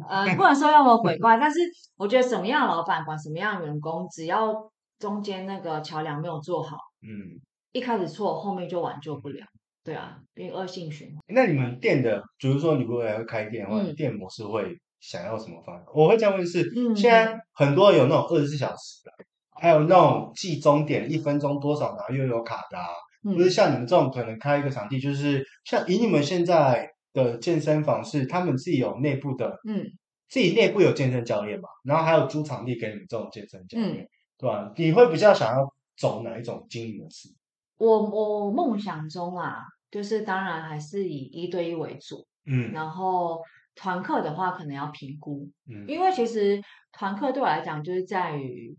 [0.07, 1.59] 呃，不能说妖魔鬼怪，但是
[1.97, 7.39] 我觉得什么样的老板管什么样的员工，只要中间那个桥梁没有做好，嗯，
[7.71, 9.45] 一开始错，后面就挽救不了。
[9.83, 11.17] 对啊，变恶性循环。
[11.27, 14.77] 那你们店的，比如说你如果要开店的话，嗯、店模式会？
[15.01, 15.83] 想要什么方案？
[15.95, 19.11] 我会这样问是：嗯、现在很多有那种二十四小时的，
[19.59, 22.85] 还有那种计钟点，一分钟多少，然后又有卡的、啊，
[23.23, 29.85] 不、嗯、是像你们这种可能开一个场地，就是像以你们现在的健身房是他们自己有内部的，嗯，
[30.29, 34.07] 自己内部有健身教练嘛，然后还有租场地给你们这种健身教练，嗯、
[34.37, 34.73] 对吧？
[34.75, 37.29] 你会比较想要走哪一种经营模式？
[37.77, 39.57] 我我梦想中啊，
[39.89, 43.39] 就是当然还是以一对一为主，嗯，然后。
[43.73, 46.61] 团课的话，可能要评估，嗯，因为其实
[46.91, 48.77] 团课对我来讲，就是在于，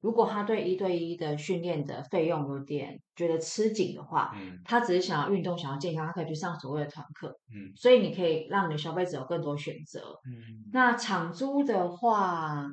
[0.00, 12.64] 如果他对一对一的训练的费用有点觉得吃紧的话，嗯，他只是想要运动、想要健康，他可以去上所谓的团课，嗯，所以你可以让你的消费者有更多选择，嗯，那场租的话，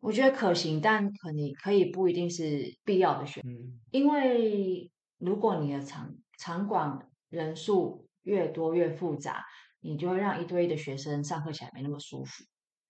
[0.00, 6.98] 我觉得可行，但可你可以不一定是必要的选择，嗯，因为如果你的场场馆
[7.28, 9.44] 人数越多越复杂。
[9.86, 12.42] 你就会让一对一的学生上课起来没那么舒服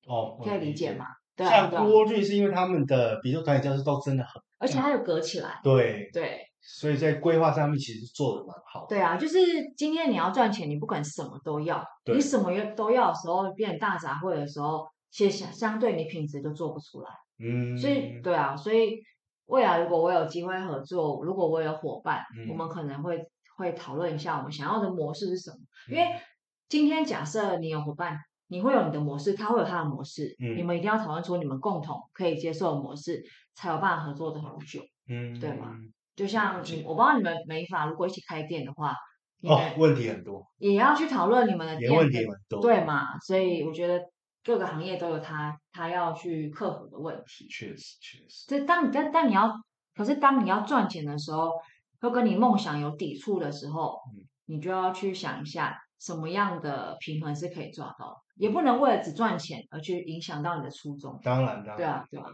[0.07, 1.07] 哦，可以理解吗？
[1.37, 8.87] 对，像多律是因为他们的比如说团体教室都真的很，而且它有隔起来，对对，所以在规划上面其实做的蛮好。
[8.89, 9.39] 对啊，就是
[9.77, 17.11] 今天你要赚钱，你不管什么都要，你什么都要的时候，变大杂烩的时候，其实相相对你品质就做不出来。
[17.39, 18.99] 嗯，所以对啊，所以
[19.47, 23.19] 未来如果我有机会合作，如果我有伙伴，嗯、我们可能会
[23.57, 25.57] 会讨论一下我们想要的模式是什么，
[25.91, 26.09] 嗯、因为。
[26.67, 33.23] 今天假设你有伙伴，你会有你的模式，他会有他的模式，嗯，你们一定要讨论出你们共同可以接受的模式，
[33.55, 35.75] 才有办法合作的很久，嗯，对吗？
[36.15, 38.95] 就像你，我不知道你们美法如果一起开店的话，
[39.43, 43.19] 哦，问题很多，也要去讨论你们的店，问题很多，对嘛？
[43.21, 44.01] 所以我觉得
[44.45, 48.45] 各个行业都有他他要去克服的问题，确实确实。
[48.47, 49.53] 这当你但但你要，
[49.95, 51.51] 可是当你要赚钱的时候，
[52.03, 55.77] 又跟你梦想有抵触的时候，嗯，你就要去想一下。
[56.01, 61.19] 什么样的平衡是可以抓到，也不能为了只赚钱而去影响到你的初衷。
[61.23, 62.27] 当然，当然，对啊，对啊，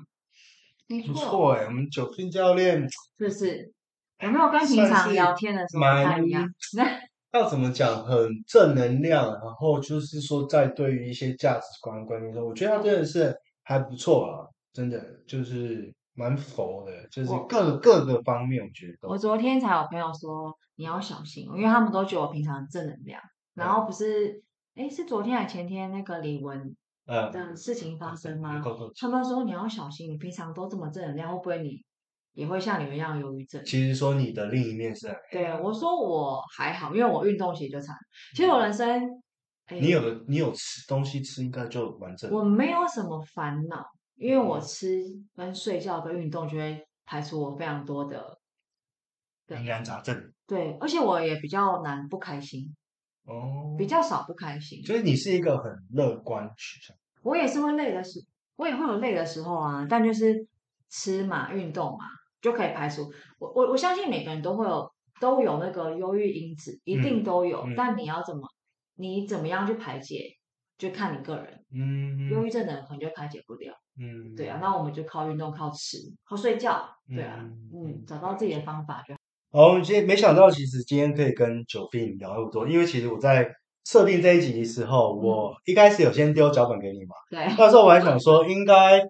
[0.89, 1.13] 没错。
[1.13, 3.73] 不错哎，我们九聘教练是不是？
[4.21, 6.47] 有没有跟平常聊天的时候不太一样？
[7.33, 8.05] 要怎么讲？
[8.05, 15.95] 很正能量，然后就是说，在对于一些价值观观念上，我觉得他真的是还不错啊，真的就是。
[16.13, 19.09] 蛮佛的，就是各各个方面，我觉得。
[19.09, 23.23] 我昨天才有朋友说你要小心，因为他们都觉得我平常正能量。
[23.55, 24.43] 然后不是，
[24.75, 26.75] 哎，是昨天还前天那个李玟
[27.07, 28.63] 的事情发生吗？
[28.97, 31.83] 他们说你要小心，你平常都这么正能量，会不会你
[32.33, 33.63] 也会像你们一样忧郁症？
[33.65, 37.95] 其实说你的另一面是很，对，我说我还好，因为我运动其实就惨。
[38.37, 39.03] 其实我人生，
[39.71, 42.31] 你有的你有吃东西吃，应该就完整。
[42.31, 45.03] 我没有什么烦恼，因为我吃
[45.35, 48.39] 跟睡觉跟运动就会排除我非常多的
[49.49, 50.33] 疑难杂症。
[50.47, 52.73] 对，而且我也比较难不开心。
[53.31, 56.97] 哦，比较少不开心，所以你是一个很乐观取向。
[57.23, 58.19] 我也是会累的时，
[58.57, 59.87] 我也会有累的时候啊。
[59.89, 60.47] 但就是
[60.89, 62.05] 吃嘛，运动嘛，
[62.41, 63.11] 就可以排除。
[63.39, 64.91] 我我我相信每个人都会有
[65.21, 67.63] 都有那个忧郁因子，一定都有。
[67.67, 68.49] 嗯嗯、但你要怎么，
[68.97, 70.37] 你怎么样去排解，
[70.77, 71.65] 就看你个人。
[71.73, 73.73] 嗯，忧郁症的人可能就排解不了。
[73.99, 76.89] 嗯，对啊，那我们就靠运动，靠吃，靠睡觉。
[77.07, 79.15] 对啊，嗯，嗯，找到自己的方法就
[79.53, 79.63] 好。
[79.63, 83.49] 好，我们今天没想到，其实今天可以跟 Jovin 聊那么多，因为其实我在
[83.85, 89.03] 设定这一集的时候，我一开始有先丢脚本给你嘛，对，那时候我还想说，应该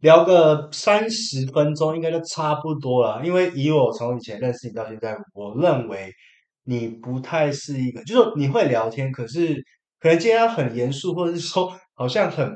[0.00, 6.12] 聊个三十分钟，应该就差不多了，因为以我从以前认识你到现在，我认为
[6.64, 9.54] 你不太是一个，就是你会聊天，可是
[9.98, 12.48] 可能今天要很严肃，或者是说好像很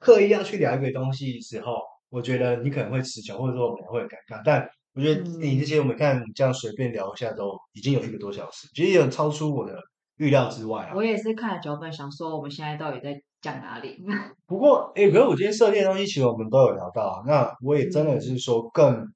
[0.00, 1.76] 刻意要去聊一个东西的时候，
[2.08, 4.68] 我觉得你可能会持久，或者说我们会很尴尬，但。
[4.94, 9.78] 我觉得你这些我们看你这样随便聊一下都已经有一个多小时，其实有超出我的
[10.16, 10.92] 预料之外啊。
[10.94, 13.96] 我也是看了脚本想说我们现在到底在讲哪里。
[14.46, 17.22] 不过哎，可是我今天涉猎的东西其实我们都有聊到啊。
[17.26, 19.06] 那我也真的是说更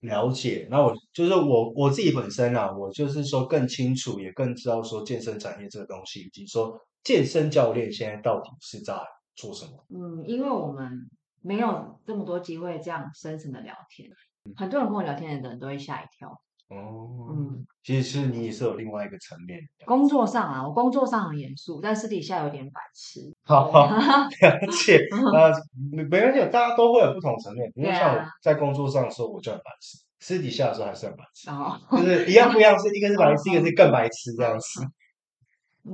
[0.00, 8.94] 了解，那我就是我我自己本身啊，我就是说更清楚，也更知道说健身产业这个东西，以及说健身教练现在到底是在
[9.34, 9.72] 做什么。
[9.88, 11.08] 嗯，因为我们
[11.40, 14.10] 没有这么多机会这样深层的聊天。
[14.56, 16.28] 很多人跟我聊天的人都会吓一跳
[16.68, 19.60] 哦，嗯，其实是你也是有另外一个层面。
[19.84, 23.20] 工作上啊，我工作上很严肃，但私底下有点白痴。
[23.44, 24.98] 好，好，了解。
[25.34, 25.52] 呃，
[25.92, 27.70] 没关系，大家都会有不同层面。
[27.74, 31.50] 因为像我在工作上的时候，我就很白痴；私底下的时候还是很白痴。
[31.50, 34.82] 哦，就是一样不一样，是 一个是白痴，一个是更白痴这样子。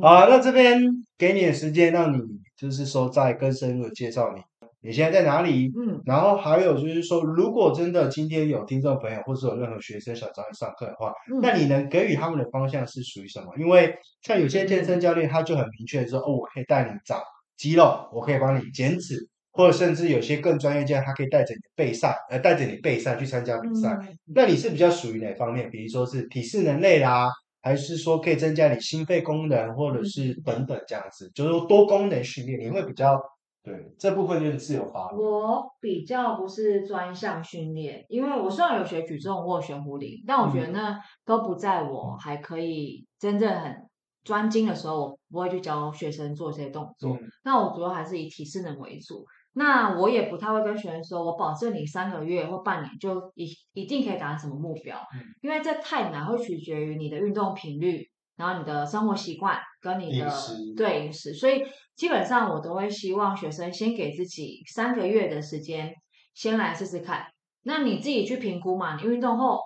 [0.01, 0.81] 好，那这边
[1.17, 2.21] 给你的时间，让你
[2.57, 4.41] 就是说再更深入的介绍你。
[4.81, 5.73] 你现在在哪里？
[5.77, 13.53] 嗯，然后还有就是说，如果真的今天有听众朋友，或者有任何学生想找你上课的话，嗯、那你能给予他们的方向是属于什么？
[13.59, 13.93] 因为
[14.23, 17.21] 像有些健身教练，他就很明确的说，哦，我可以带你长
[17.57, 19.17] 肌肉，我可以帮你减脂，
[19.51, 23.99] 或者甚至有些更专业教练，他可以带着你备赛，呃，带着你备赛去参加比赛。
[24.01, 25.69] 嗯、那你是比较属于哪方面？
[25.71, 27.29] 比如说是体适能类啦，
[27.63, 33.21] 还是说可以增加你心肺功能，或者是等等这样子，就是说多功能训练，你会比较。
[33.69, 35.23] 对，这部分就是自由发挥。
[35.23, 43.87] 我比较不是专项训练，因为我虽然有学举重或学壶铃，但我觉得那都不在我还可以真正很
[44.25, 47.13] 专精的时候，我不会去教学生做这些动作。
[47.13, 49.27] 嗯、那我主要还是以体适能为主。
[49.53, 60.33] 那我也不太会跟学生说，我保证你三个月或半年就一一定可以达成什么目标，嗯、因为这太难，会取决于你的运动频率，然后你的生活习惯跟你的
[60.75, 61.63] 对饮食，所以。
[61.99, 65.93] 基本上我都会希望学生先给自己三个月的时间，
[66.33, 67.27] 先来试试看。
[67.65, 68.97] 那你自己去评估嘛。
[68.97, 69.59] 你运动后，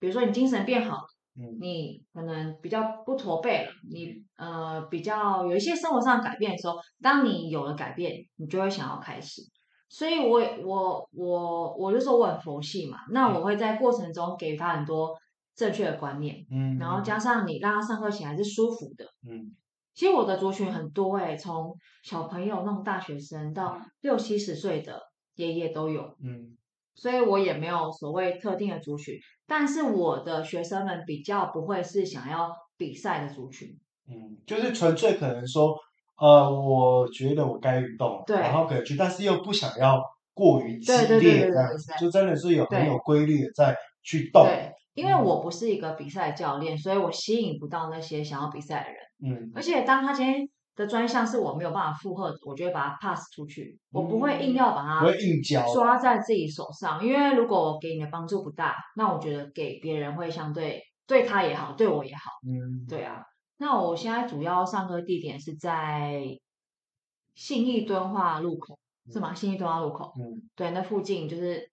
[0.00, 1.04] 比如说你精神变好，
[1.38, 9.40] 嗯，你可能比较不驼背了，你呃比较有一些生活上的改变的时候，当你有了改变，你就会想要开始。
[9.88, 15.16] 所以我我我我就说我很佛系嘛，那我会在过程中给予他很多
[15.54, 19.54] 正确的观念，嗯，然后加上你让他上课起来是舒服的，嗯。
[19.98, 25.02] 其实我的族群很多诶，从小朋友那种大学生到六七十岁的
[25.34, 26.56] 爷爷都有，嗯，
[26.94, 33.76] 所以我也没有所谓特定的族群，但是我的学生们比较不会是想要比赛的族群，
[34.08, 35.76] 嗯，就是纯粹可能说，
[36.16, 40.00] 呃，我觉得我该运动，对，然后可以去，但是又不想要
[40.32, 44.46] 过于激烈这样子，就真的是有很有规律的在去动。
[44.98, 49.36] 对，因为我不是一个比赛教练，所以我吸引不到那些想要比赛的人。
[49.36, 55.06] 嗯，而且当他今天的专项是我没有办法负荷，我就会把他 pass 出去，嗯、我不会硬要把它
[55.72, 62.30] 抓在自己手上，因为如果我给你的帮助不大，那我觉得给别人会相对对他也好，对我也好。
[62.46, 63.22] 嗯，对啊。
[63.58, 66.22] 那我现在主要上课地点是在
[67.34, 68.78] 信义敦化路口，
[69.12, 69.34] 是吗？
[69.34, 70.12] 信义敦化路口。
[70.16, 71.70] 嗯，对，那附近就是。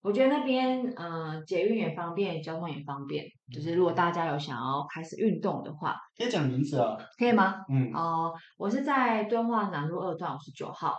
[0.00, 3.24] 我觉得那边，嗯、呃，捷运也方便，交通也方便。
[3.52, 7.56] 就是如果大家有想要开始运动的话，可以讲名字啊，可以吗？
[7.68, 10.94] 嗯，哦、呃，我是在敦化南路二段五十九号。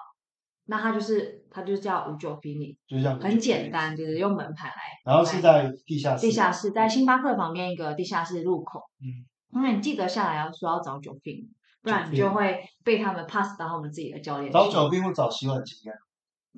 [0.65, 4.75] 那它就是它就叫五九 Fitness，就这样，很简单，就是用门牌来。
[5.05, 8.81] 然后是在地下室，地下室在星巴克旁边一个地下室入口。
[9.01, 9.25] 嗯，
[9.61, 11.49] 那你记得下来要说要找九 Fitness。
[11.81, 14.51] 不然你就会被他们 pass 到他们自己的教练。
[14.51, 15.95] 找久病或找洗碗机啊？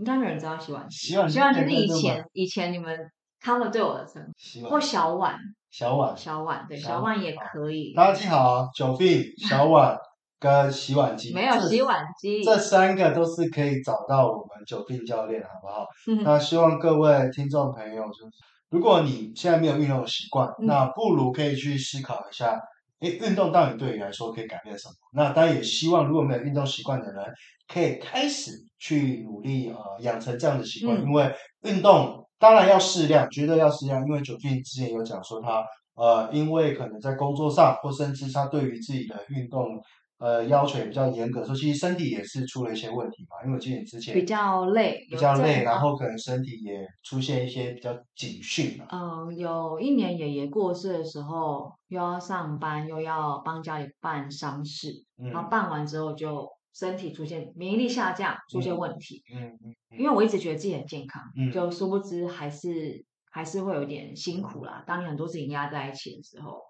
[0.01, 0.97] 应该没有人知道洗碗机。
[0.97, 2.97] 洗碗机，是以前以前你们
[3.39, 4.19] 他们对我的称
[4.63, 5.37] 呼，或小碗。
[5.69, 7.93] 小碗，小碗，对，小碗也可以。
[7.93, 9.95] 大家记好啊，久病、小碗
[10.39, 11.31] 跟洗碗机。
[11.35, 15.85] 没有洗碗机，这三个都是可以找到我们久病教练，好不好？
[16.25, 18.31] 那希望各位听众朋友，就是
[18.71, 22.59] 如果你现在没有运动的习惯，那不如可以去思考一下，
[23.01, 24.93] 诶，运动到底对你来说可以改变什么？
[25.13, 27.23] 那当然也希望如果没有运动习惯的人，
[27.67, 31.31] 可以开始去努力呃养成这样的习惯，因为
[31.63, 32.19] 运动。
[32.39, 35.63] 当然要适量，绝对要适量，因为九俊之前有讲说他，
[35.93, 39.79] 呃，因为可能在工作上，或甚至他对于自己的运动，
[40.21, 43.43] 呃，要求也比较严格，说其实身体也是出了一些问题嘛。
[43.43, 48.85] 因为我记得你之前比较累，比较累，然后可能身体也出现一些比较警讯嘛。
[48.91, 56.47] 嗯，有一年爷爷过世的时候，又要上班，又要帮家里办丧事，嗯、然后办完之后就。
[56.73, 59.21] 身体出现免疫力下降，出现问题。
[59.35, 64.81] 嗯嗯，嗯，嗯，因为我一直觉得自己很健康，嗯，就殊不知还是还是会有点辛苦啦。
[64.87, 66.61] 当你很多事情压在一起的时候，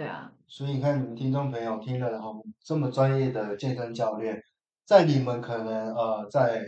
[0.00, 0.32] 对啊。
[0.48, 4.40] 所以你看，你们听众朋友听了，然后这么专业的健身教练，
[4.86, 6.62] 在你们可能呃在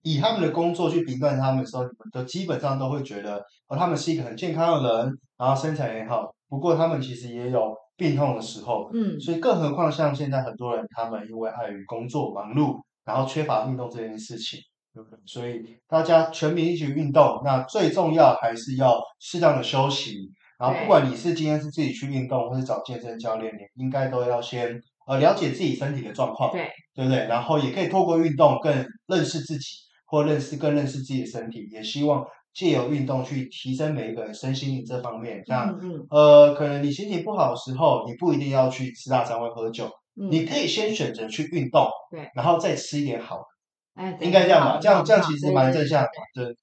[0.00, 6.34] 以他们的工作去评断他们的时候，你们都基本上都会觉得，哦，他们是一个很健康的人，然后身材也好。
[6.48, 7.76] 不过他们其实也有。
[7.98, 14.60] 病痛的时候，嗯，所以更何况像现在很多人，他们因为碍于工作忙碌，然后缺乏运动这件事情？
[15.24, 20.30] 所以大家全民一起运动，那最重要还是要适当的休息。
[20.58, 27.26] 然后不管你是今天是自己去运动，或是找健身教练，你应该都要先呃了解自己身体的状况，对，对不对？
[27.26, 28.72] 然后也可以透过运动更
[29.06, 29.66] 认识自己，
[30.06, 32.24] 或认识更认识自己的身体，也希望。
[32.56, 39.84] 借由运动去提升每一个人身心灵这方面，像、嗯嗯、呃，可能你心情不好的时候，你不一定要去吃大餐或喝酒，
[40.18, 44.78] 嗯、你可以先选择去运动，对，然后再吃一点好的，哎，应该这样吧？
[44.80, 46.54] 这样这样其实蛮正向的，对，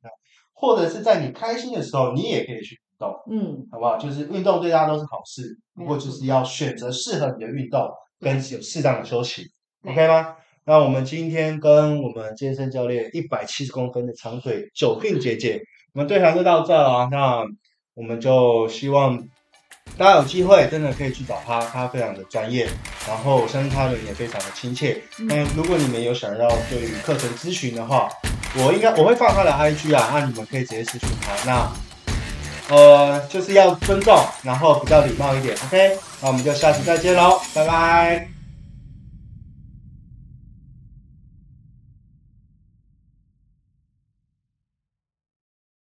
[0.53, 3.97] 或者是在你开心的时候，你也可以去运动，嗯，好不好？
[3.97, 7.89] 就是运动对大家都是好事，不过就是要选择适合你的运动，
[8.19, 9.43] 跟有适当的休息
[9.85, 10.35] ，OK 吗？
[10.65, 15.61] 那我们今天跟我们健身教练一百七十公分的长腿久病姐姐。
[15.93, 17.43] 我们对谈就到这了啊，那
[17.93, 19.15] 我们就希望
[19.97, 22.67] 大家有机会真的可以去找他，他非常的专业，
[23.07, 24.99] 然后我相信他人也非常的亲切。
[25.19, 28.09] 那如果你们有想要对于课程咨询的话，
[28.57, 31.31] 我应该我会放他的 IG 啊，那你们可以直接私讯他。
[31.45, 31.71] 那
[32.69, 35.97] 呃就是要尊重，然后比较礼貌一点，OK？
[36.21, 38.32] 那我们就下期再见喽，拜拜。